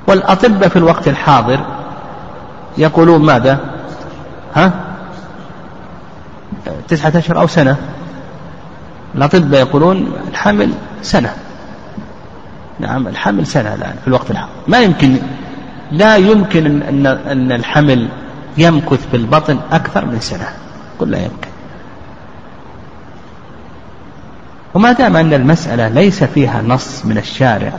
والأطباء 0.06 0.68
في 0.68 0.76
الوقت 0.76 1.08
الحاضر 1.08 1.60
يقولون 2.78 3.24
ماذا؟ 3.24 3.58
ها؟ 4.54 4.72
تسعة 6.88 7.12
أشهر 7.16 7.40
أو 7.40 7.46
سنة. 7.46 7.76
الأطباء 9.14 9.60
يقولون 9.60 10.12
الحمل 10.28 10.72
سنة. 11.02 11.34
نعم 12.80 13.08
الحمل 13.08 13.46
سنة 13.46 13.74
الآن 13.74 13.94
في 14.02 14.08
الوقت 14.08 14.30
الحاضر. 14.30 14.52
ما 14.68 14.80
يمكن 14.80 15.16
لا 15.92 16.16
يمكن 16.16 16.82
أن 16.82 17.06
أن 17.06 17.52
الحمل 17.52 18.08
يمكث 18.58 19.08
في 19.10 19.16
البطن 19.16 19.58
أكثر 19.72 20.04
من 20.04 20.20
سنة. 20.20 20.48
قل 20.98 21.10
لا 21.10 21.18
يمكن. 21.18 21.45
وما 24.76 24.92
دام 24.92 25.16
أن 25.16 25.34
المسألة 25.34 25.88
ليس 25.88 26.24
فيها 26.24 26.62
نص 26.62 27.04
من 27.04 27.18
الشارع 27.18 27.72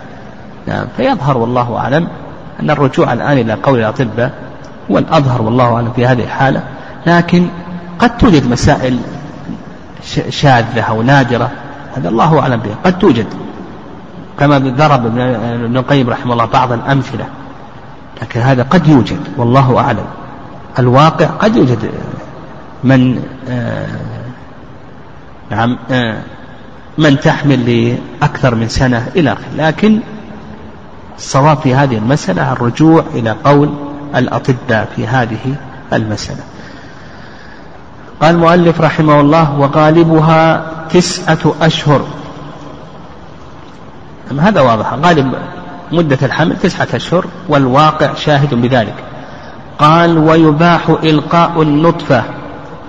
نعم 0.67 0.85
فيظهر 0.97 1.37
والله 1.37 1.77
أعلم 1.77 2.07
أن 2.59 2.69
الرجوع 2.69 3.13
الآن 3.13 3.37
إلى 3.37 3.53
قول 3.53 3.79
الأطباء 3.79 4.31
هو 4.91 4.97
الأظهر 4.97 5.41
والله 5.41 5.73
أعلم 5.73 5.91
في 5.95 6.05
هذه 6.05 6.23
الحالة 6.23 6.63
لكن 7.05 7.47
قد 7.99 8.17
توجد 8.17 8.49
مسائل 8.49 8.99
شاذة 10.29 10.81
أو 10.81 11.01
نادرة 11.01 11.51
هذا 11.97 12.09
الله 12.09 12.39
أعلم 12.39 12.57
بها 12.59 12.75
قد 12.85 12.99
توجد. 12.99 13.27
كما 14.39 14.57
ضرب 14.57 15.05
ابن 15.05 15.77
القيم 15.77 16.09
رحمه 16.09 16.33
الله 16.33 16.45
بعض 16.45 16.71
الأمثلة 16.71 17.25
لكن 18.21 18.39
هذا 18.39 18.63
قد 18.63 18.87
يوجد 18.87 19.19
والله 19.37 19.79
أعلم. 19.79 20.05
الواقع 20.79 21.25
قد 21.25 21.55
يوجد 21.55 21.91
من 22.83 23.23
آه 23.49 23.87
نعم 25.51 25.77
آه 25.91 26.17
من 26.97 27.19
تحمل 27.19 27.95
لأكثر 28.21 28.55
من 28.55 28.69
سنة 28.69 29.07
إلى 29.15 29.33
آخره 29.33 29.55
لكن 29.57 29.99
الصواب 31.17 31.57
في 31.57 31.75
هذه 31.75 31.97
المسألة 31.97 32.51
الرجوع 32.51 33.03
إلى 33.15 33.35
قول 33.43 33.69
الأطباء 34.15 34.89
في 34.95 35.07
هذه 35.07 35.55
المسألة. 35.93 36.39
قال 38.21 38.35
المؤلف 38.35 38.81
رحمه 38.81 39.19
الله 39.19 39.59
وغالبها 39.59 40.71
تسعة 40.89 41.55
أشهر. 41.61 42.01
هذا 44.39 44.61
واضح. 44.61 44.93
غالب 44.93 45.33
مدة 45.91 46.17
الحمل 46.23 46.57
تسعة 46.57 46.87
أشهر 46.93 47.25
والواقع 47.49 48.13
شاهد 48.13 48.53
بذلك. 48.53 48.95
قال 49.79 50.17
ويباح 50.17 50.89
إلقاء 51.03 51.61
النطفة 51.61 52.23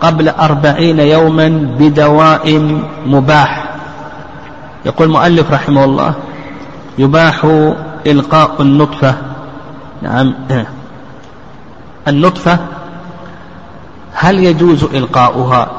قبل 0.01 0.29
أربعين 0.29 1.01
يوما 1.01 1.49
بدواء 1.79 2.79
مباح. 3.07 3.68
يقول 4.87 5.09
المؤلف 5.09 5.53
رحمه 5.53 5.85
الله 5.85 6.15
يباح 6.99 7.45
إلقاء 8.07 8.63
النطفة. 8.63 9.15
نعم. 10.03 10.35
النطفة 12.09 12.59
هل 14.13 14.39
يجوز 14.45 14.85
إلقاؤها 14.85 15.71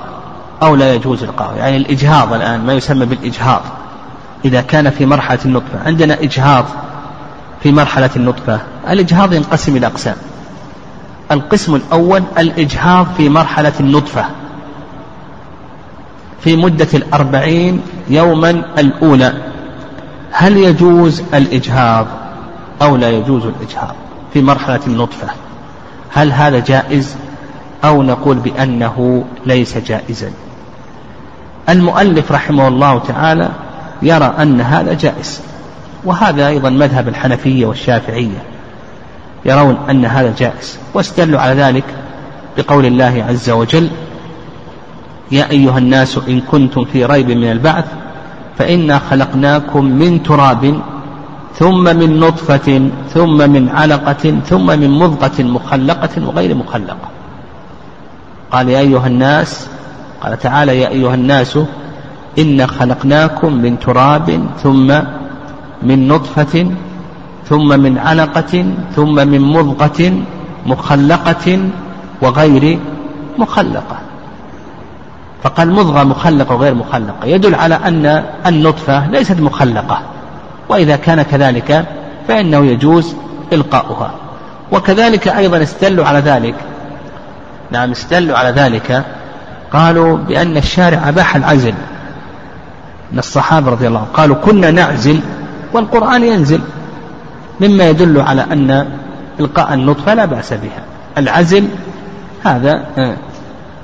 أو 0.64 0.76
لا 0.76 0.94
يجوز 0.94 1.24
إلقاؤها؟ 1.24 1.58
يعني 1.58 1.78
الإجهاض 1.78 2.34
الآن 2.34 2.66
ما 2.66 2.74
يسمى 2.74 3.06
بالإجهاض. 3.06 3.62
إذا 4.46 4.62
كان 4.62 4.90
في 4.90 5.06
مرحلة 5.06 5.40
النطفة 5.46 5.80
عندنا 5.86 6.14
إجهاض 6.14 6.66
في 7.64 7.72
مرحلة 7.72 8.10
النطفة. 8.16 8.60
الإجهاض 8.90 9.34
ينقسم 9.34 9.78
إلى 9.78 9.88
أقسام. 9.88 10.16
القسم 11.32 11.76
الأول 11.76 12.24
الإجهاض 12.38 13.08
في 13.18 13.30
مرحلة 13.30 13.74
النطفة. 13.80 14.26
في 16.42 16.56
مدة 16.56 16.88
الأربعين 16.94 17.82
يوما 18.10 18.50
الأولى. 18.78 19.34
هل 20.32 20.58
يجوز 20.58 21.24
الإجهاض 21.34 22.08
أو 22.82 22.96
لا 22.96 23.10
يجوز 23.10 23.46
الإجهاض 23.46 23.96
في 24.34 24.42
مرحلة 24.42 24.80
النطفة؟ 24.88 25.28
هل 26.14 26.32
هذا 26.32 26.60
جائز 26.60 27.16
أو 27.84 28.04
نقول 28.04 28.38
بأنه 28.38 29.24
ليس 29.46 29.78
جائزا؟ 29.78 30.32
المؤلف 31.70 32.32
رحمه 32.32 32.68
الله 32.68 33.00
تعالى 33.00 33.50
يرى 34.02 34.34
أن 34.40 34.62
هذا 34.62 34.94
جائز 34.94 35.42
وهذا 36.06 36.48
أيضا 36.48 36.70
مذهب 36.70 37.08
الحنفية 37.08 37.66
والشافعية 37.66 38.44
يرون 39.46 39.78
أن 39.90 40.06
هذا 40.06 40.34
جائز 40.38 40.78
واستدلوا 40.94 41.40
على 41.40 41.62
ذلك 41.62 41.84
بقول 42.58 42.86
الله 42.86 43.26
عز 43.30 43.50
وجل 43.50 43.90
يا 45.32 45.50
أيها 45.52 45.78
الناس 45.78 46.18
إن 46.28 46.42
كنتم 46.42 46.86
في 46.86 47.06
ريب 47.06 47.32
من 47.32 47.52
البعث 47.52 47.86
فإنا 48.58 49.00
خلقناكم 49.00 49.86
من 49.86 50.24
تراب 50.24 50.82
ثم 51.56 51.84
من 51.84 52.20
نطفة 52.20 52.90
ثم 53.10 53.50
من 53.50 53.70
علقة 53.70 54.40
ثم 54.46 54.66
من 54.66 54.90
مضغة 54.90 55.44
مخلقة 55.44 56.28
وغير 56.28 56.56
مخلقة. 56.56 57.10
قال 58.52 58.70
يا 58.70 58.80
أيها 58.80 59.08
الناس 59.08 59.68
قال 60.22 60.40
تعالى 60.40 60.82
يا 60.82 60.90
أيها 60.90 61.14
الناس 61.14 61.60
إنا 62.40 62.68
خلقناكم 62.68 63.54
من 63.54 63.80
تراب 63.80 64.46
ثم 64.64 65.00
من 65.84 66.08
نطفة 66.08 66.72
ثم 67.46 67.80
من 67.80 67.98
علقة 67.98 68.66
ثم 68.96 69.16
من 69.16 69.42
مضغة 69.42 70.14
مخلقة 70.66 71.60
وغير 72.22 72.80
مخلقة. 73.38 74.09
فقال 75.44 75.72
مضغة 75.72 76.04
مخلقة 76.04 76.56
وغير 76.56 76.74
مخلقة. 76.74 77.26
يدل 77.26 77.56
على 77.56 77.76
أن 77.76 78.24
النطفة 78.46 79.08
ليست 79.08 79.40
مخلقة. 79.40 80.02
وإذا 80.70 80.96
كان 80.96 81.22
كذلك 81.22 81.86
فإنه 82.28 82.66
يجوز 82.66 83.16
إلقاؤها. 83.54 84.12
وكذلك 84.72 85.28
أيضا 85.28 85.64
استدلوا 85.64 86.06
على 86.06 86.20
ذلك. 86.20 86.56
نعم 87.72 87.92
استدلوا 87.92 88.38
على 88.38 88.50
ذلك. 88.50 89.06
قالوا 89.74 90.18
بأن 90.18 90.58
الشارع 90.58 91.10
أباح 91.10 91.36
العزل. 91.36 91.74
من 93.12 93.20
الصحابة 93.20 93.72
رضي 93.72 93.88
الله 93.88 94.00
عنهم 94.00 94.12
قالوا 94.14 94.36
كنا 94.36 94.72
نعزل 94.72 95.20
والقرآن 95.74 96.24
ينزل. 96.24 96.62
مما 97.62 97.90
يدل 97.90 98.22
على 98.22 98.42
أن 98.42 98.88
إلقاء 99.40 99.74
النطفة 99.74 100.14
لا 100.14 100.26
بأس 100.26 100.54
بها. 100.54 100.84
العزل 101.18 101.68
هذا 102.44 102.86
آه، 102.98 103.18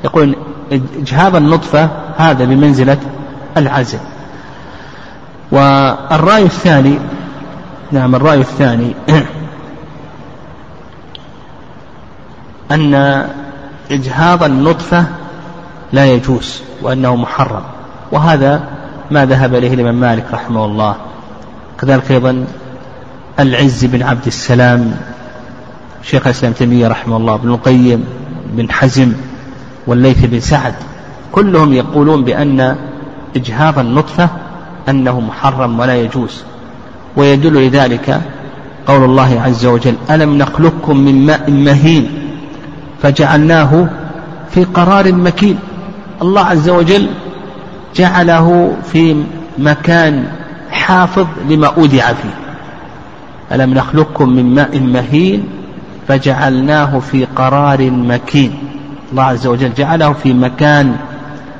يقول 0.03 0.35
إجهاض 0.71 1.35
النطفة 1.35 1.89
هذا 2.17 2.45
بمنزلة 2.45 2.97
العزل. 3.57 3.99
والرأي 5.51 6.43
الثاني 6.43 6.99
نعم 7.91 8.15
الرأي 8.15 8.39
الثاني 8.39 8.95
أن 12.71 13.25
إجهاض 13.91 14.43
النطفة 14.43 15.05
لا 15.93 16.05
يجوز 16.05 16.61
وأنه 16.81 17.15
محرم. 17.15 17.63
وهذا 18.11 18.63
ما 19.11 19.25
ذهب 19.25 19.55
إليه 19.55 19.73
الإمام 19.73 19.99
مالك 19.99 20.25
رحمه 20.33 20.65
الله. 20.65 20.95
كذلك 21.81 22.11
أيضا 22.11 22.45
العز 23.39 23.85
بن 23.85 24.03
عبد 24.03 24.25
السلام 24.27 24.97
شيخ 26.03 26.27
الإسلام 26.27 26.53
تيمية 26.53 26.87
رحمه 26.87 27.17
الله 27.17 27.35
ابن 27.35 27.49
القيم 27.49 28.05
بن 28.45 28.71
حزم 28.71 29.13
والليث 29.87 30.25
بن 30.25 30.39
سعد. 30.39 30.73
كلهم 31.31 31.73
يقولون 31.73 32.23
بأن 32.23 32.75
إجهاض 33.35 33.79
النطفة 33.79 34.29
أنه 34.89 35.19
محرم 35.19 35.79
ولا 35.79 35.95
يجوز. 35.95 36.43
ويدل 37.17 37.67
لذلك 37.67 38.21
قول 38.87 39.03
الله 39.03 39.41
عز 39.41 39.65
وجل 39.65 39.95
ألم 40.09 40.37
نخلقكم 40.37 40.97
من 40.97 41.25
ماء 41.25 41.51
مهين 41.51 42.09
فجعلناه 43.01 43.87
في 44.49 44.63
قرار 44.63 45.13
مكين. 45.13 45.59
الله 46.21 46.41
عز 46.41 46.69
وجل 46.69 47.09
جعله 47.95 48.77
في 48.91 49.23
مكان 49.57 50.25
حافظ 50.71 51.27
لما 51.49 51.67
أودع 51.67 52.13
فيه. 52.13 52.35
ألم 53.51 53.73
نخلقكم 53.73 54.29
من 54.29 54.55
ماء 54.55 54.79
مهين 54.79 55.43
فجعلناه 56.07 56.99
في 56.99 57.25
قرار 57.25 57.91
مكين. 57.91 58.57
الله 59.11 59.23
عز 59.23 59.47
وجل 59.47 59.73
جعله 59.73 60.13
في 60.13 60.33
مكان 60.33 60.95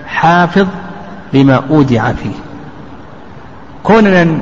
حافظ 0.08 0.68
لما 1.34 1.64
أودع 1.70 2.14
فيه. 2.14 2.36
كوننا 3.84 4.38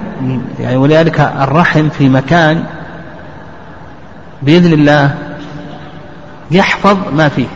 يعني 0.60 0.76
ولذلك 0.76 1.20
الرحم 1.20 1.90
في 1.90 2.10
مكان 2.10 2.64
بإذن 4.42 4.74
الله 4.74 5.16
يحفظ 6.52 6.98
ما 7.16 7.30
فيه. 7.30 7.48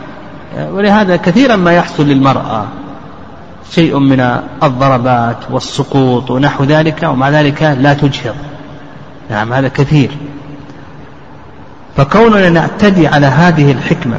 ولهذا 0.70 1.16
كثيرا 1.16 1.56
ما 1.56 1.72
يحصل 1.72 2.06
للمرأة 2.06 2.64
شيء 3.70 3.98
من 3.98 4.40
الضربات 4.62 5.36
والسقوط 5.50 6.30
ونحو 6.30 6.64
ذلك 6.64 7.02
ومع 7.02 7.30
ذلك 7.30 7.62
لا 7.62 7.94
تجهض 7.94 8.34
نعم 9.30 9.52
هذا 9.52 9.68
كثير. 9.68 10.10
فكوننا 11.96 12.48
نعتدي 12.48 13.08
على 13.08 13.26
هذه 13.26 13.72
الحكمة 13.72 14.18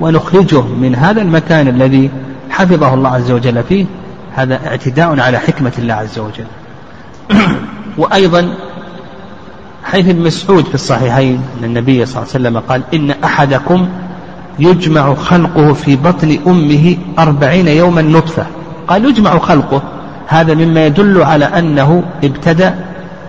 ونخرجه 0.00 0.62
من 0.62 0.94
هذا 0.94 1.22
المكان 1.22 1.68
الذي 1.68 2.10
حفظه 2.50 2.94
الله 2.94 3.10
عز 3.10 3.30
وجل 3.30 3.62
فيه 3.62 3.86
هذا 4.34 4.66
اعتداء 4.66 5.20
على 5.20 5.38
حكمة 5.38 5.72
الله 5.78 5.94
عز 5.94 6.18
وجل. 6.18 6.46
وأيضا 7.98 8.54
حيث 9.84 10.08
ابن 10.08 10.22
مسعود 10.22 10.64
في 10.64 10.74
الصحيحين 10.74 11.40
أن 11.58 11.64
النبي 11.64 12.06
صلى 12.06 12.22
الله 12.22 12.34
عليه 12.34 12.48
وسلم 12.48 12.58
قال 12.58 12.82
إن 12.94 13.10
أحدكم 13.24 13.88
يجمع 14.58 15.14
خلقه 15.14 15.72
في 15.72 15.96
بطن 15.96 16.38
أمه 16.46 16.96
أربعين 17.18 17.68
يوما 17.68 18.02
نطفة. 18.02 18.46
قال 18.88 19.04
يجمع 19.04 19.38
خلقه. 19.38 19.82
هذا 20.26 20.54
مما 20.54 20.86
يدل 20.86 21.22
على 21.22 21.44
أنه 21.44 22.04
ابتدأ 22.24 22.74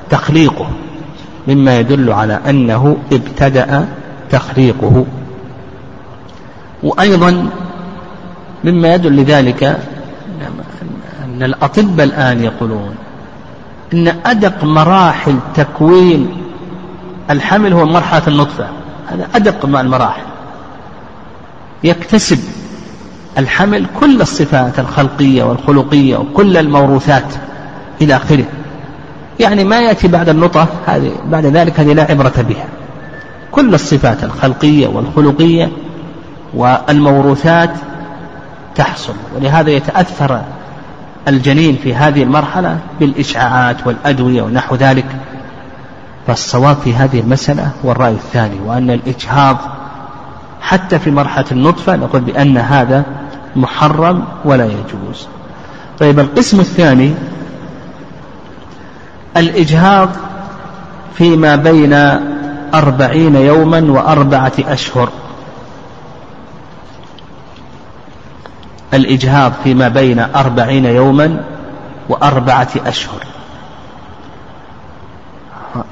تخليقه. 0.10 0.68
مما 1.48 1.80
يدل 1.80 2.12
على 2.12 2.40
أنه 2.50 2.98
ابتدأ 3.14 3.88
تخليقه. 4.30 5.06
وأيضا 6.86 7.50
مما 8.64 8.94
يدل 8.96 9.16
لذلك 9.16 9.64
أن 11.24 11.44
الأطباء 11.44 12.06
الآن 12.06 12.44
يقولون 12.44 12.96
أن 13.94 14.08
أدق 14.26 14.64
مراحل 14.64 15.36
تكوين 15.56 16.38
الحمل 17.30 17.74
هو 17.74 17.86
مرحلة 17.86 18.22
النطفة. 18.28 18.68
هذا 19.08 19.28
أدق 19.36 19.66
المراحل. 19.66 20.24
يكتسب 21.84 22.40
الحمل 23.38 23.86
كل 24.00 24.22
الصفات 24.22 24.80
الخلقية 24.80 25.44
والخلقية 25.44 26.18
وكل 26.18 26.58
الموروثات 26.58 27.34
إلى 28.02 28.16
آخره. 28.16 28.46
يعني 29.40 29.64
ما 29.64 29.82
يأتي 29.82 30.08
بعد 30.08 30.30
النطفة 30.30 30.68
هذه 30.86 31.12
بعد 31.26 31.46
ذلك 31.46 31.80
هذه 31.80 31.94
لا 31.94 32.04
عبرة 32.04 32.46
بها. 32.50 32.66
كل 33.52 33.74
الصفات 33.74 34.24
الخلقية 34.24 34.88
والخلقية 34.88 35.72
والموروثات 36.56 37.70
تحصل. 38.76 39.14
ولهذا 39.36 39.70
يتأثر 39.70 40.42
الجنين 41.28 41.78
في 41.84 41.96
هذه 41.96 42.24
المرحلة 42.24 42.80
بالإشعاعات 43.00 43.88
والأدوية 43.88 44.42
ونحو 44.42 44.76
ذلك. 44.76 45.06
فالصواب 46.28 46.78
في 46.84 46.94
هذه 46.94 47.20
المسألة 47.20 47.72
هو 47.86 47.92
الرأي 47.92 48.12
الثاني 48.12 48.60
وأن 48.66 48.90
الإجهاض 48.90 49.58
حتى 50.62 51.00
في 51.00 51.12
مرحلة 51.12 51.46
النطفة 51.52 51.96
نقول 51.96 52.22
بأن 52.22 52.58
هذا 52.58 53.04
محرم 53.56 54.24
ولا 54.46 54.66
يجوز. 54.66 55.28
طيب 56.00 56.20
القسم 56.20 56.60
الثاني 56.60 57.14
الإجهاض 59.38 60.10
فيما 61.14 61.56
بين 61.56 61.94
أربعين 62.74 63.36
يوما 63.36 63.80
وأربعة 63.92 64.54
أشهر. 64.60 65.10
الإجهاض 68.96 69.54
فيما 69.64 69.88
بين 69.88 70.20
أربعين 70.20 70.86
يوما 70.86 71.44
وأربعة 72.10 72.68
أشهر. 72.86 73.24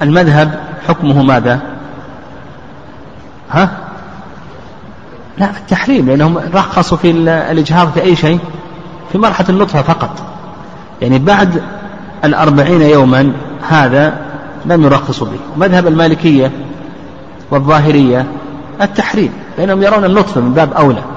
المذهب 0.02 0.60
حكمه 0.88 1.22
ماذا؟ 1.22 1.60
ها؟ 3.50 3.70
لا 5.38 5.50
التحريم 5.50 6.06
لأنهم 6.06 6.38
رخصوا 6.54 6.98
في 6.98 7.10
الإجهاض 7.50 7.90
في 7.92 8.02
أي 8.02 8.16
شيء؟ 8.16 8.38
في 9.12 9.18
مرحلة 9.18 9.48
النطفة 9.48 9.82
فقط. 9.82 10.22
يعني 11.02 11.18
بعد 11.18 11.62
الأربعين 12.24 12.82
يوما 12.82 13.32
هذا 13.68 14.18
لم 14.66 14.84
يرخصوا 14.84 15.26
به. 15.26 15.66
مذهب 15.66 15.86
المالكية 15.86 16.50
والظاهرية 17.50 18.26
التحريم 18.82 19.32
لأنهم 19.58 19.82
يرون 19.82 20.04
النطفة 20.04 20.40
من 20.40 20.54
باب 20.54 20.72
أولى. 20.72 21.13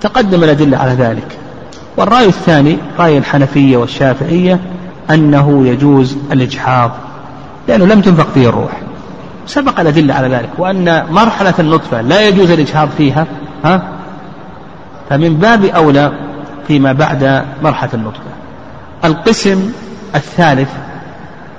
تقدم 0.00 0.44
الأدلة 0.44 0.78
على 0.78 0.92
ذلك. 0.92 1.38
والرأي 1.96 2.26
الثاني 2.26 2.78
رأي 2.98 3.18
الحنفية 3.18 3.76
والشافعية 3.76 4.60
أنه 5.10 5.66
يجوز 5.66 6.16
الإجحاظ 6.32 6.90
لأنه 7.68 7.86
لم 7.86 8.00
تنفق 8.00 8.26
فيه 8.34 8.48
الروح. 8.48 8.80
سبق 9.46 9.80
الأدلة 9.80 10.14
على 10.14 10.28
ذلك 10.28 10.50
وأن 10.58 11.06
مرحلة 11.10 11.54
النطفة 11.58 12.00
لا 12.00 12.28
يجوز 12.28 12.50
الإجهاض 12.50 12.88
فيها 12.98 13.26
ها؟ 13.64 13.82
فمن 15.10 15.34
باب 15.34 15.64
أولى 15.64 16.12
فيما 16.66 16.92
بعد 16.92 17.44
مرحلة 17.62 17.90
النطفة. 17.94 18.30
القسم 19.04 19.72
الثالث 20.14 20.68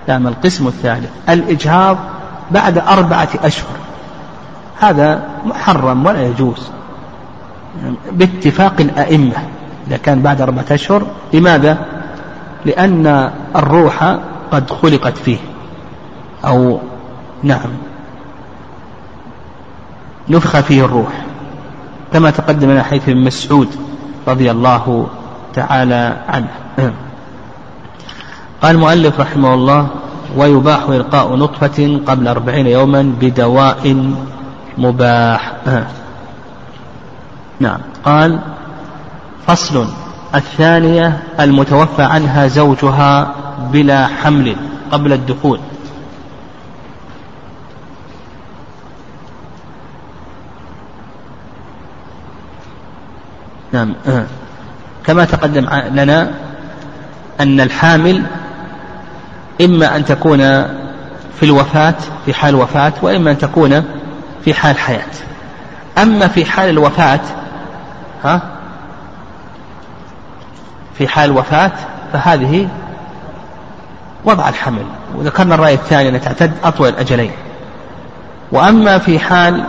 نعم 0.07 0.27
القسم 0.27 0.67
الثالث 0.67 1.09
الإجهاض 1.29 1.97
بعد 2.51 2.77
أربعة 2.77 3.29
أشهر. 3.43 3.75
هذا 4.79 5.23
محرم 5.45 6.05
ولا 6.05 6.21
يجوز. 6.21 6.69
باتفاق 8.11 8.74
الأئمة. 8.80 9.36
إذا 9.88 9.97
كان 9.97 10.22
بعد 10.22 10.41
أربعة 10.41 10.65
أشهر 10.72 11.03
لماذا؟ 11.34 11.78
لأن 12.65 13.32
الروح 13.55 14.17
قد 14.51 14.69
خلقت 14.69 15.17
فيه. 15.17 15.38
أو 16.45 16.80
نعم. 17.43 17.69
نفخ 20.30 20.59
فيه 20.59 20.86
الروح. 20.86 21.26
كما 22.13 22.32
تقدم 22.32 22.72
لنا 22.72 22.84
حيث 22.84 23.09
ابن 23.09 23.24
مسعود 23.24 23.67
رضي 24.28 24.51
الله 24.51 25.07
تعالى 25.53 26.17
عنه. 26.28 26.47
قال 28.61 28.76
المؤلف 28.76 29.19
رحمه 29.19 29.53
الله 29.53 29.88
ويباح 30.38 30.84
إلقاء 30.89 31.36
نطفة 31.36 32.01
قبل 32.07 32.28
أربعين 32.28 32.67
يوما 32.67 33.13
بدواء 33.22 34.13
مباح. 34.78 35.51
نعم. 37.62 37.80
قال 38.05 38.39
فصل. 39.47 39.88
الثانية 40.36 41.24
المتوفى 41.39 42.03
عنها 42.03 42.47
زوجها 42.47 43.36
بلا 43.72 44.07
حمل 44.07 44.55
قبل 44.91 45.14
الدخول. 45.14 45.59
نعم. 53.72 53.93
كما 55.05 55.26
تقدم 55.26 55.70
لنا 55.91 56.32
أن 57.39 57.62
الحامل 57.62 58.24
إما 59.62 59.95
أن 59.95 60.05
تكون 60.05 60.39
في 61.39 61.43
الوفاة 61.43 61.95
في 62.26 62.34
حال 62.34 62.55
وفاة 62.55 62.93
وإما 63.01 63.32
أن 63.32 63.38
تكون 63.38 63.84
في 64.45 64.53
حال 64.53 64.78
حياة. 64.78 65.12
أما 65.97 66.28
في 66.28 66.45
حال 66.45 66.70
الوفاة 66.70 67.20
ها؟ 68.24 68.41
في 70.97 71.07
حال 71.07 71.32
وفاة 71.32 71.72
فهذه 72.13 72.67
وضع 74.26 74.49
الحمل. 74.49 74.86
وذكرنا 75.15 75.55
الرأي 75.55 75.74
الثاني 75.74 76.09
أن 76.09 76.22
تعتد 76.22 76.51
أطول 76.63 76.89
الأجلين. 76.89 77.32
وأما 78.51 78.97
في 78.97 79.19
حال 79.19 79.63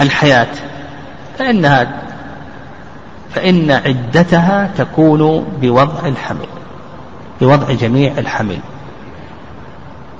الحياة 0.00 0.48
فإنها 1.38 2.02
فإن 3.34 3.70
عدتها 3.70 4.70
تكون 4.78 5.46
بوضع 5.60 6.08
الحمل 6.08 6.46
بوضع 7.40 7.72
جميع 7.72 8.12
الحمل. 8.18 8.58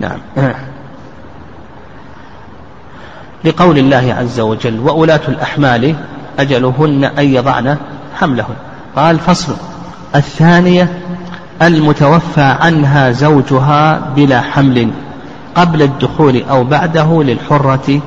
نعم. 0.00 0.18
لقول 3.44 3.78
الله 3.78 4.16
عز 4.18 4.40
وجل 4.40 4.78
وأولاة 4.80 5.20
الأحمال 5.28 5.94
أجلهن 6.38 7.04
أن 7.04 7.24
يضعن 7.24 7.76
حملهن. 8.14 8.54
قال 8.96 9.18
فصل. 9.18 9.54
الثانية 10.14 11.00
المتوفى 11.62 12.40
عنها 12.40 13.10
زوجها 13.10 13.98
بلا 14.16 14.40
حمل 14.40 14.90
قبل 15.54 15.82
الدخول 15.82 16.42
أو 16.50 16.64
بعده 16.64 17.22
للحرة 17.22 18.00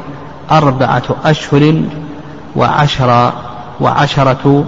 أربعة 0.52 1.04
أشهر 1.26 1.82
وعشر 2.56 3.34
وعشرة 3.82 4.66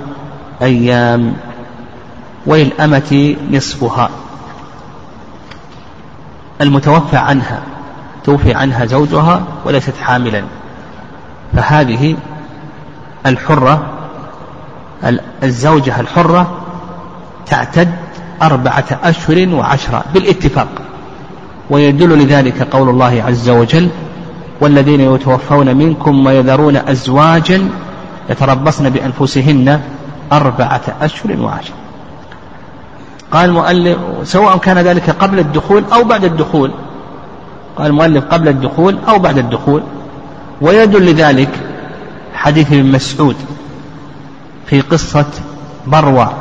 أيام 0.61 1.34
وللأمة 2.45 3.36
نصفها. 3.51 4.09
المتوفى 6.61 7.18
عنها. 7.18 7.61
توفي 8.28 8.53
عنها 8.53 8.86
زوجها 8.86 9.43
وليست 9.65 9.93
حاملا. 10.01 10.43
فهذه 11.55 12.15
الحرة 13.25 13.86
الزوجة 15.43 15.99
الحرة 15.99 16.61
تعتد 17.45 17.89
أربعة 18.41 18.99
أشهر 19.03 19.49
وعشرة 19.55 20.03
بالاتفاق. 20.13 20.67
ويدل 21.69 22.17
لذلك 22.17 22.61
قول 22.61 22.89
الله 22.89 23.23
عز 23.28 23.49
وجل 23.49 23.89
والذين 24.61 25.01
يتوفون 25.01 25.78
منكم 25.78 26.25
ويذرون 26.25 26.78
أزواجا 26.78 27.69
يتربصن 28.30 28.89
بأنفسهن 28.89 29.82
أربعة 30.32 30.82
أشهر 31.01 31.39
وعشرة 31.39 31.75
قال 33.32 33.49
المؤلف 33.49 33.97
سواء 34.23 34.57
كان 34.57 34.78
ذلك 34.78 35.09
قبل 35.09 35.39
الدخول 35.39 35.84
أو 35.93 36.03
بعد 36.03 36.23
الدخول 36.23 36.71
قال 37.78 37.88
المؤلف 37.88 38.23
قبل 38.23 38.47
الدخول 38.47 38.97
أو 39.07 39.19
بعد 39.19 39.38
الدخول. 39.38 39.84
ويدل 40.61 41.05
لذلك 41.05 41.49
حديث 42.34 42.73
ابن 42.73 42.91
مسعود 42.91 43.36
في 44.65 44.82
قصة 44.82 45.25
بروع 45.88 46.32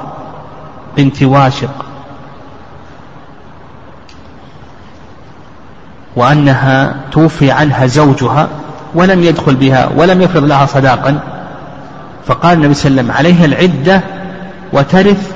بنت 0.97 1.23
واشق 1.23 1.87
وأنها 6.17 6.97
توفي 7.13 7.51
عنها 7.51 7.87
زوجها 7.87 8.49
ولم 8.95 9.23
يدخل 9.23 9.55
بها 9.55 9.91
ولم 9.97 10.23
يفرض 10.23 10.45
لها 10.45 10.67
صداقا. 10.67 11.19
فقال 12.27 12.59
النبي 12.59 12.75
صلى 12.75 12.91
الله 12.91 13.03
عليه 13.03 13.03
وسلم 13.03 13.17
عليها 13.17 13.45
العدة 13.45 14.03
وترث 14.73 15.33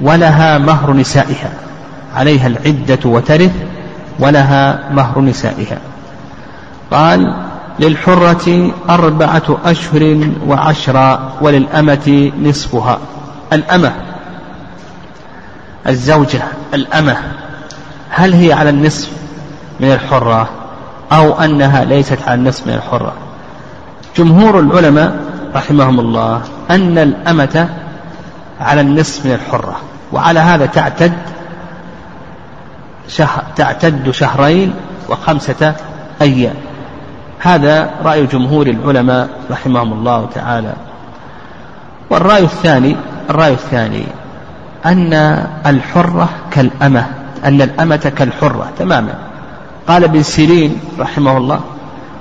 ولها 0.00 0.58
مهر 0.58 0.92
نسائها. 0.92 1.52
عليها 2.14 2.46
العدة 2.46 2.98
وترث 3.04 3.52
ولها 4.20 4.90
مهر 4.92 5.20
نسائها. 5.20 5.78
قال 6.90 7.34
للحرة 7.78 8.72
أربعة 8.90 9.58
أشهر 9.64 10.30
وعشرة 10.46 11.32
وللأمة 11.40 12.32
نصفها. 12.42 12.98
الأمة 13.52 13.92
الزوجة 15.86 16.42
الأمة. 16.74 17.16
هل 18.10 18.32
هي 18.32 18.52
على 18.52 18.70
النصف 18.70 19.10
من 19.80 19.92
الحرة 19.92 20.48
أو 21.12 21.40
أنها 21.40 21.84
ليست 21.84 22.18
على 22.26 22.34
النصف 22.34 22.66
من 22.66 22.72
الحرة؟ 22.72 23.12
جمهور 24.16 24.60
العلماء 24.60 25.16
رحمهم 25.54 26.00
الله 26.00 26.42
أن 26.70 26.98
الأمة 26.98 27.68
على 28.60 28.80
النصف 28.80 29.26
من 29.26 29.32
الحرة 29.32 29.76
وعلى 30.12 30.40
هذا 30.40 30.66
تعتد 30.66 31.12
شهر 33.10 33.42
تعتد 33.56 34.10
شهرين 34.10 34.74
وخمسة 35.08 35.74
أيام. 36.22 36.54
هذا 37.38 37.90
رأي 38.04 38.26
جمهور 38.26 38.66
العلماء 38.66 39.28
رحمهم 39.50 39.92
الله 39.92 40.28
تعالى. 40.34 40.72
والرأي 42.10 42.42
الثاني 42.42 42.96
الرأي 43.30 43.52
الثاني 43.52 44.04
أن 44.86 45.12
الحرة 45.66 46.28
كالأمة 46.50 47.06
أن 47.44 47.62
الأمة 47.62 48.12
كالحرة 48.16 48.68
تماما. 48.78 49.14
قال 49.88 50.04
ابن 50.04 50.22
سيرين 50.22 50.80
رحمه 50.98 51.36
الله 51.36 51.60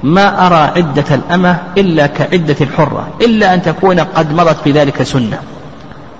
ما 0.03 0.47
أرى 0.47 0.71
عدة 0.77 1.15
الأمة 1.15 1.57
إلا 1.77 2.07
كعدة 2.07 2.55
الحرة 2.61 3.07
إلا 3.21 3.53
أن 3.53 3.61
تكون 3.61 3.99
قد 3.99 4.33
مضت 4.33 4.57
في 4.63 4.71
ذلك 4.71 5.03
سنة. 5.03 5.39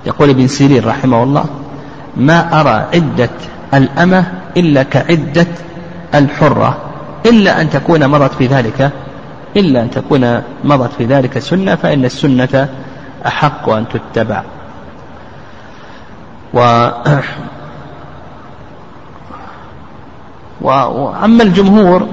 يقول 0.06 0.30
ابن 0.30 0.48
سيرين 0.48 0.86
رحمه 0.86 1.24
الله 1.24 1.46
ما 2.18 2.62
أرى 2.62 2.86
عدة 2.94 3.30
الأمة 3.74 4.26
إلا 4.58 4.84
كعدة 4.84 5.48
الحرة. 6.16 6.78
إلا 7.26 7.62
أن 7.62 7.70
تكون 7.70 8.08
مضت 8.08 8.34
في 8.34 8.48
ذلك 8.48 8.92
إلا 9.58 9.82
أن 9.82 9.92
تكون 9.92 10.42
مضت 10.64 10.94
في 10.94 11.06
ذلك 11.06 11.40
سنة 11.40 11.76
فإن 11.76 12.06
السنة 12.06 12.70
أحق 13.28 13.70
أن 13.70 13.86
تتبع. 13.88 14.44
و 16.54 16.90
وأما 20.62 21.44
الجمهور 21.44 22.08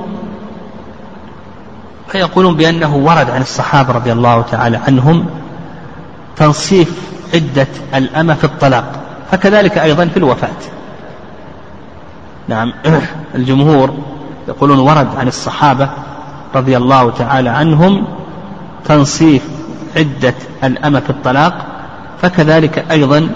فيقولون 2.08 2.56
بأنه 2.56 2.96
ورد 2.96 3.30
عن 3.30 3.40
الصحابة 3.40 3.92
رضي 3.92 4.12
الله 4.12 4.42
تعالى 4.42 4.76
عنهم 4.76 5.26
تنصيف 6.36 7.10
عدة 7.34 7.66
الأمة 7.94 8.34
في 8.34 8.44
الطلاق 8.44 8.92
فكذلك 9.30 9.78
أيضا 9.78 10.06
في 10.06 10.16
الوفاة. 10.16 10.75
نعم. 12.48 12.72
الجمهور 13.34 13.94
يقولون 14.48 14.78
ورد 14.78 15.16
عن 15.16 15.28
الصحابة 15.28 15.90
رضي 16.54 16.76
الله 16.76 17.10
تعالى 17.10 17.48
عنهم 17.48 18.04
تنصيف 18.84 19.48
عدة 19.96 20.34
الأمة 20.64 21.00
في 21.00 21.10
الطلاق 21.10 21.66
فكذلك 22.22 22.84
أيضا 22.90 23.28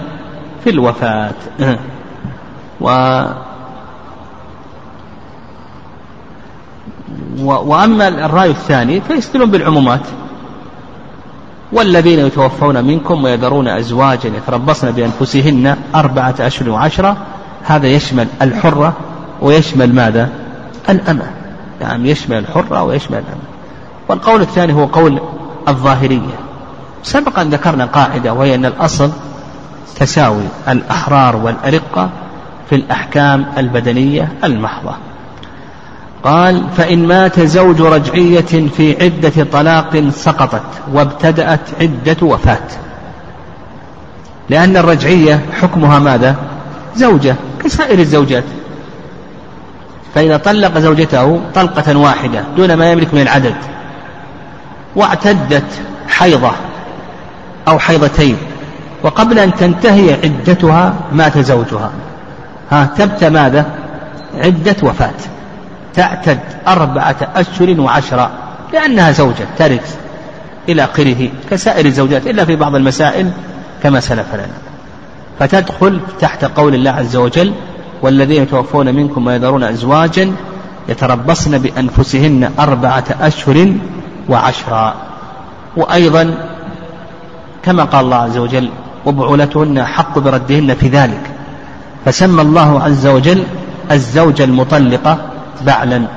في 0.63 0.69
الوفاة. 0.69 1.33
و 2.81 2.87
وأما 7.41 8.07
الرأي 8.07 8.49
الثاني 8.49 9.01
فيستدلون 9.01 9.51
بالعمومات. 9.51 10.01
والذين 11.71 12.19
يتوفون 12.19 12.83
منكم 12.85 13.23
ويذرون 13.23 13.67
أزواجا 13.67 14.29
يتربصن 14.29 14.91
بأنفسهن 14.91 15.77
أربعة 15.95 16.35
أشهر 16.39 16.69
وعشرة 16.69 17.17
هذا 17.63 17.87
يشمل 17.87 18.27
الحرة 18.41 18.93
ويشمل 19.41 19.95
ماذا؟ 19.95 20.29
الأمة. 20.89 21.25
يعني 21.81 22.09
يشمل 22.09 22.37
الحرة 22.37 22.83
ويشمل 22.83 23.17
الأمة. 23.17 23.43
والقول 24.09 24.41
الثاني 24.41 24.73
هو 24.73 24.85
قول 24.85 25.19
الظاهرية. 25.67 26.39
سبقا 27.03 27.43
ذكرنا 27.43 27.85
قاعدة 27.85 28.33
وهي 28.33 28.55
أن 28.55 28.65
الأصل 28.65 29.11
تساوي 29.99 30.43
الأحرار 30.69 31.35
والأرقة 31.35 32.09
في 32.69 32.75
الأحكام 32.75 33.45
البدنية 33.57 34.31
المحضة. 34.43 34.95
قال 36.23 36.63
فإن 36.77 37.07
مات 37.07 37.39
زوج 37.39 37.81
رجعية 37.81 38.69
في 38.75 39.03
عدة 39.03 39.43
طلاق 39.51 40.09
سقطت 40.09 40.61
وابتدأت 40.93 41.59
عدة 41.81 42.17
وفاة. 42.21 42.67
لأن 44.49 44.77
الرجعية 44.77 45.45
حكمها 45.61 45.99
ماذا؟ 45.99 46.35
زوجة 46.95 47.35
كسائر 47.63 47.99
الزوجات. 47.99 48.43
فإذا 50.15 50.37
طلق 50.37 50.77
زوجته 50.77 51.41
طلقة 51.55 51.97
واحدة 51.97 52.43
دون 52.57 52.73
ما 52.73 52.91
يملك 52.91 53.13
من 53.13 53.21
العدد 53.21 53.55
واعتدت 54.95 55.81
حيضة 56.07 56.51
أو 57.67 57.79
حيضتين 57.79 58.37
وقبل 59.03 59.39
أن 59.39 59.55
تنتهي 59.55 60.13
عدتها 60.13 60.93
مات 61.11 61.37
زوجها. 61.37 61.91
ها 62.71 62.89
تبت 62.97 63.23
ماذا؟ 63.23 63.65
عدة 64.37 64.75
وفاة. 64.83 65.13
تعتد 65.93 66.39
أربعة 66.67 67.15
أشهر 67.35 67.81
وعشرة 67.81 68.31
لأنها 68.73 69.11
زوجة 69.11 69.47
ترث 69.57 69.95
إلى 70.69 70.83
آخره 70.83 71.29
كسائر 71.51 71.85
الزوجات 71.85 72.27
إلا 72.27 72.45
في 72.45 72.55
بعض 72.55 72.75
المسائل 72.75 73.31
كما 73.83 73.99
سلف 73.99 74.33
لنا. 74.33 74.70
فتدخل 75.41 75.99
تحت 76.19 76.45
قول 76.45 76.75
الله 76.75 76.91
عز 76.91 77.15
وجل 77.15 77.53
والذين 78.01 78.43
يتوفون 78.43 78.95
منكم 78.95 79.27
ويذرون 79.27 79.63
أزواجا 79.63 80.31
يتربصن 80.89 81.57
بأنفسهن 81.57 82.51
أربعة 82.59 83.03
أشهر 83.21 83.73
وعشرا. 84.29 84.95
وأيضا 85.77 86.35
كما 87.63 87.83
قال 87.83 88.05
الله 88.05 88.15
عز 88.15 88.37
وجل 88.37 88.69
وبعولتهن 89.05 89.83
حق 89.83 90.19
بردهن 90.19 90.75
في 90.75 90.87
ذلك. 90.87 91.31
فسمى 92.05 92.41
الله 92.41 92.83
عز 92.83 93.07
وجل 93.07 93.43
الزوجة 93.91 94.43
المطلقة 94.43 95.17
بعلا. 95.61 96.07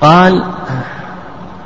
قال 0.00 0.44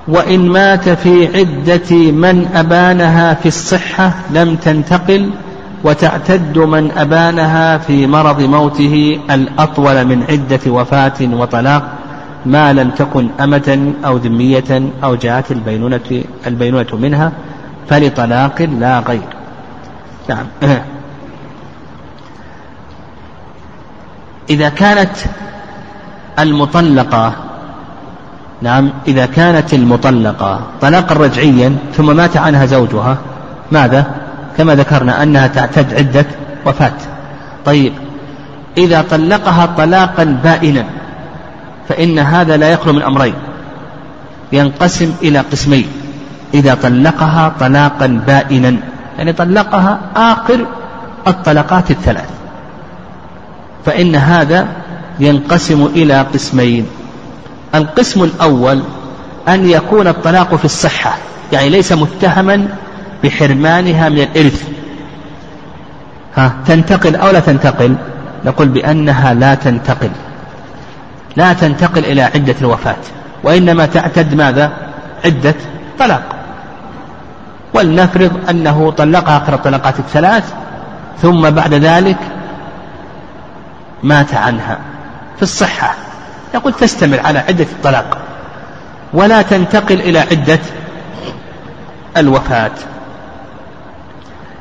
وإن 0.08 0.48
مات 0.48 0.88
في 0.88 1.36
عدة 1.38 1.96
من 1.96 2.48
أبانها 2.54 3.34
في 3.34 3.48
الصحة 3.48 4.12
لم 4.30 4.56
تنتقل 4.56 5.30
وتعتد 5.84 6.58
من 6.58 6.90
أبانها 6.90 7.78
في 7.78 8.06
مرض 8.06 8.40
موته 8.40 9.20
الأطول 9.30 10.04
من 10.04 10.22
عدة 10.30 10.72
وفاة 10.72 11.20
وطلاق 11.22 11.82
ما 12.46 12.72
لم 12.72 12.90
تكن 12.90 13.28
أمة 13.40 13.92
أو 14.04 14.16
ذمية 14.16 14.90
أو 15.04 15.14
جاءت 15.14 15.52
البينونة 15.52 16.24
البينونة 16.46 16.86
منها 16.92 17.32
فلطلاق 17.88 18.62
لا 18.62 18.98
غير 18.98 19.28
نعم 20.28 20.46
إذا 24.50 24.68
كانت 24.68 25.16
المطلقة 26.38 27.32
نعم 28.62 28.90
إذا 29.08 29.26
كانت 29.26 29.74
المطلقة 29.74 30.60
طلاقا 30.80 31.14
رجعيا 31.14 31.76
ثم 31.94 32.16
مات 32.16 32.36
عنها 32.36 32.66
زوجها 32.66 33.18
ماذا؟ 33.72 34.25
كما 34.58 34.74
ذكرنا 34.74 35.22
أنها 35.22 35.46
تعتد 35.46 35.94
عدة 35.94 36.26
وفاة. 36.66 36.92
طيب 37.64 37.92
إذا 38.78 39.04
طلقها 39.10 39.66
طلاقا 39.66 40.24
بائنا 40.44 40.84
فإن 41.88 42.18
هذا 42.18 42.56
لا 42.56 42.70
يخلو 42.70 42.92
من 42.92 43.02
أمرين. 43.02 43.34
ينقسم 44.52 45.14
إلى 45.22 45.38
قسمين. 45.38 45.86
إذا 46.54 46.74
طلقها 46.74 47.52
طلاقا 47.60 48.06
بائنا 48.26 48.76
يعني 49.18 49.32
طلقها 49.32 50.00
آخر 50.16 50.66
الطلقات 51.26 51.90
الثلاث. 51.90 52.30
فإن 53.86 54.16
هذا 54.16 54.66
ينقسم 55.20 55.86
إلى 55.86 56.20
قسمين. 56.20 56.86
القسم 57.74 58.22
الأول 58.22 58.82
أن 59.48 59.70
يكون 59.70 60.06
الطلاق 60.06 60.54
في 60.54 60.64
الصحة 60.64 61.16
يعني 61.52 61.68
ليس 61.68 61.92
متهما 61.92 62.68
بحرمانها 63.26 64.08
من 64.08 64.18
الإرث. 64.18 64.68
ها 66.36 66.52
تنتقل 66.66 67.16
أو 67.16 67.30
لا 67.30 67.40
تنتقل؟ 67.40 67.96
نقول 68.44 68.68
بأنها 68.68 69.34
لا 69.34 69.54
تنتقل. 69.54 70.10
لا 71.36 71.52
تنتقل 71.52 72.04
إلى 72.04 72.22
عدة 72.22 72.54
الوفاة. 72.60 72.96
وإنما 73.42 73.86
تعتد 73.86 74.34
ماذا؟ 74.34 74.72
عدة 75.24 75.54
طلاق. 75.98 76.22
ولنفرض 77.74 78.50
أنه 78.50 78.90
طلقها 78.90 79.36
آخر 79.36 79.54
الطلقات 79.54 79.98
الثلاث 79.98 80.52
ثم 81.22 81.50
بعد 81.50 81.74
ذلك 81.74 82.18
مات 84.02 84.34
عنها. 84.34 84.78
في 85.36 85.42
الصحة. 85.42 85.94
يقول 86.54 86.72
تستمر 86.72 87.20
على 87.20 87.38
عدة 87.38 87.64
الطلاق. 87.64 88.18
ولا 89.14 89.42
تنتقل 89.42 90.00
إلى 90.00 90.18
عدة 90.18 90.60
الوفاة. 92.16 92.70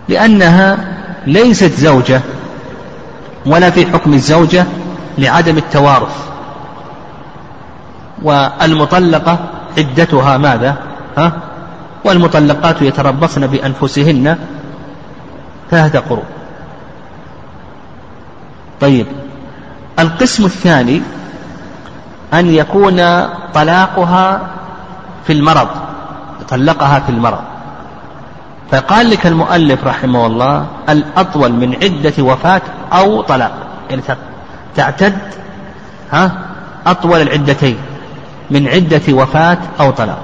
لأنها 0.10 0.78
ليست 1.28 1.72
زوجة 1.74 2.22
ولا 3.46 3.70
في 3.70 3.86
حكم 3.86 4.14
الزوجة 4.14 4.66
لعدم 5.18 5.58
التوارث 5.58 6.26
والمطلقة 8.24 9.40
عدتها 9.78 10.38
ماذا؟ 10.38 10.78
ها؟ 11.18 11.32
والمطلقات 12.04 12.82
يتربصن 12.82 13.48
بأنفسهن 13.48 14.38
ثلاثة 15.72 16.00
قروء 16.00 16.24
طيب 18.82 19.08
القسم 20.00 20.46
الثاني 20.46 21.02
أن 22.34 22.50
يكون 22.50 23.02
طلاقها 23.54 24.42
في 25.28 25.34
المرض 25.34 25.68
طلقها 26.50 27.00
في 27.00 27.10
المرض 27.10 27.40
فقال 28.76 29.10
لك 29.10 29.28
المؤلف 29.28 29.84
رحمه 29.84 30.26
الله 30.26 30.68
الأطول 30.90 31.52
من 31.52 31.76
عدة 31.84 32.24
وفاة 32.24 32.62
أو 32.94 33.22
طلاق. 33.22 33.52
يعني 33.90 34.02
تعتد 34.76 35.18
ها 36.12 36.32
أطول 36.88 37.22
العدتين 37.22 37.78
من 38.52 38.68
عدة 38.68 39.02
وفاة 39.10 39.58
أو 39.80 39.92
طلاق. 39.92 40.20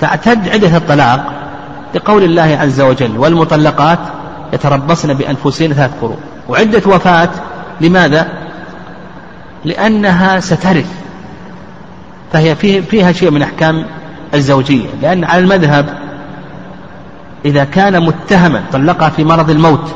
تعتد 0.00 0.48
عدة 0.48 0.76
الطلاق 0.76 1.32
لقول 1.94 2.24
الله 2.24 2.58
عز 2.60 2.80
وجل 2.80 3.18
والمطلقات 3.18 3.98
يتربصن 4.52 5.14
بأنفسهن 5.14 5.72
ثلاث 5.72 5.90
قروء 6.00 6.18
وعدة 6.48 6.82
وفاة 6.86 7.30
لماذا؟ 7.80 8.28
لأنها 9.64 10.40
سترث. 10.40 10.92
فهي 12.32 12.54
فيها 12.82 13.12
شيء 13.12 13.30
من 13.30 13.42
أحكام 13.42 13.84
الزوجية. 14.34 14.88
لأن 15.02 15.24
على 15.24 15.38
المذهب 15.38 16.05
إذا 17.46 17.64
كان 17.64 18.04
متهما 18.04 18.62
طلقها 18.72 19.08
في 19.08 19.24
مرض 19.24 19.50
الموت 19.50 19.94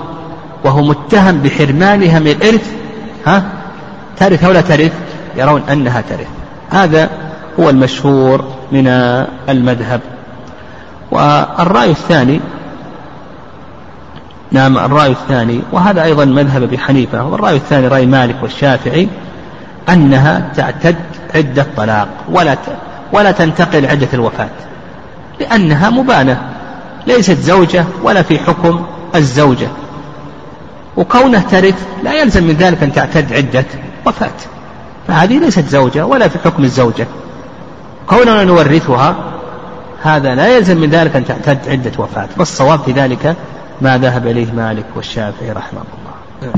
وهو 0.64 0.82
متهم 0.82 1.38
بحرمانها 1.38 2.18
من 2.18 2.26
الإرث 2.26 2.70
ها؟ 3.26 3.42
ترث 4.16 4.44
أو 4.44 4.52
لا 4.52 4.60
ترث؟ 4.60 4.92
يرون 5.36 5.62
أنها 5.72 6.00
ترث. 6.00 6.26
هذا 6.70 7.10
هو 7.60 7.70
المشهور 7.70 8.44
من 8.72 8.86
المذهب. 9.48 10.00
والرأي 11.10 11.90
الثاني 11.90 12.40
نعم 14.52 14.78
الرأي 14.78 15.10
الثاني 15.10 15.60
وهذا 15.72 16.02
أيضا 16.02 16.24
مذهب 16.24 16.62
أبي 16.62 16.78
حنيفة 16.78 17.24
والرأي 17.24 17.56
الثاني 17.56 17.88
رأي 17.88 18.06
مالك 18.06 18.36
والشافعي 18.42 19.08
أنها 19.88 20.50
تعتد 20.56 20.96
عدة 21.34 21.66
طلاق 21.76 22.08
ولا 22.28 22.56
ولا 23.12 23.30
تنتقل 23.30 23.86
عدة 23.86 24.08
الوفاة 24.14 24.48
لأنها 25.40 25.90
مبانة. 25.90 26.59
ليست 27.06 27.38
زوجة 27.38 27.84
ولا 28.02 28.22
في 28.22 28.38
حكم 28.38 28.84
الزوجة. 29.14 29.68
وكونه 30.96 31.40
ترث 31.40 31.86
لا 32.02 32.12
يلزم 32.12 32.44
من 32.44 32.54
ذلك 32.54 32.82
أن 32.82 32.92
تعتد 32.92 33.32
عدة 33.32 33.64
وفاة. 34.06 34.30
فهذه 35.08 35.38
ليست 35.38 35.68
زوجة 35.68 36.06
ولا 36.06 36.28
في 36.28 36.38
حكم 36.38 36.64
الزوجة. 36.64 37.06
كوننا 38.06 38.44
نورثها 38.44 39.16
هذا 40.02 40.34
لا 40.34 40.56
يلزم 40.56 40.76
من 40.76 40.90
ذلك 40.90 41.16
أن 41.16 41.24
تعتد 41.24 41.58
عدة 41.68 41.92
وفاة. 41.98 42.28
والصواب 42.38 42.80
في 42.80 42.92
ذلك 42.92 43.36
ما 43.80 43.98
ذهب 43.98 44.26
إليه 44.26 44.52
مالك 44.52 44.86
والشافعي 44.96 45.52
رحمه 45.52 45.80
الله. 45.80 46.52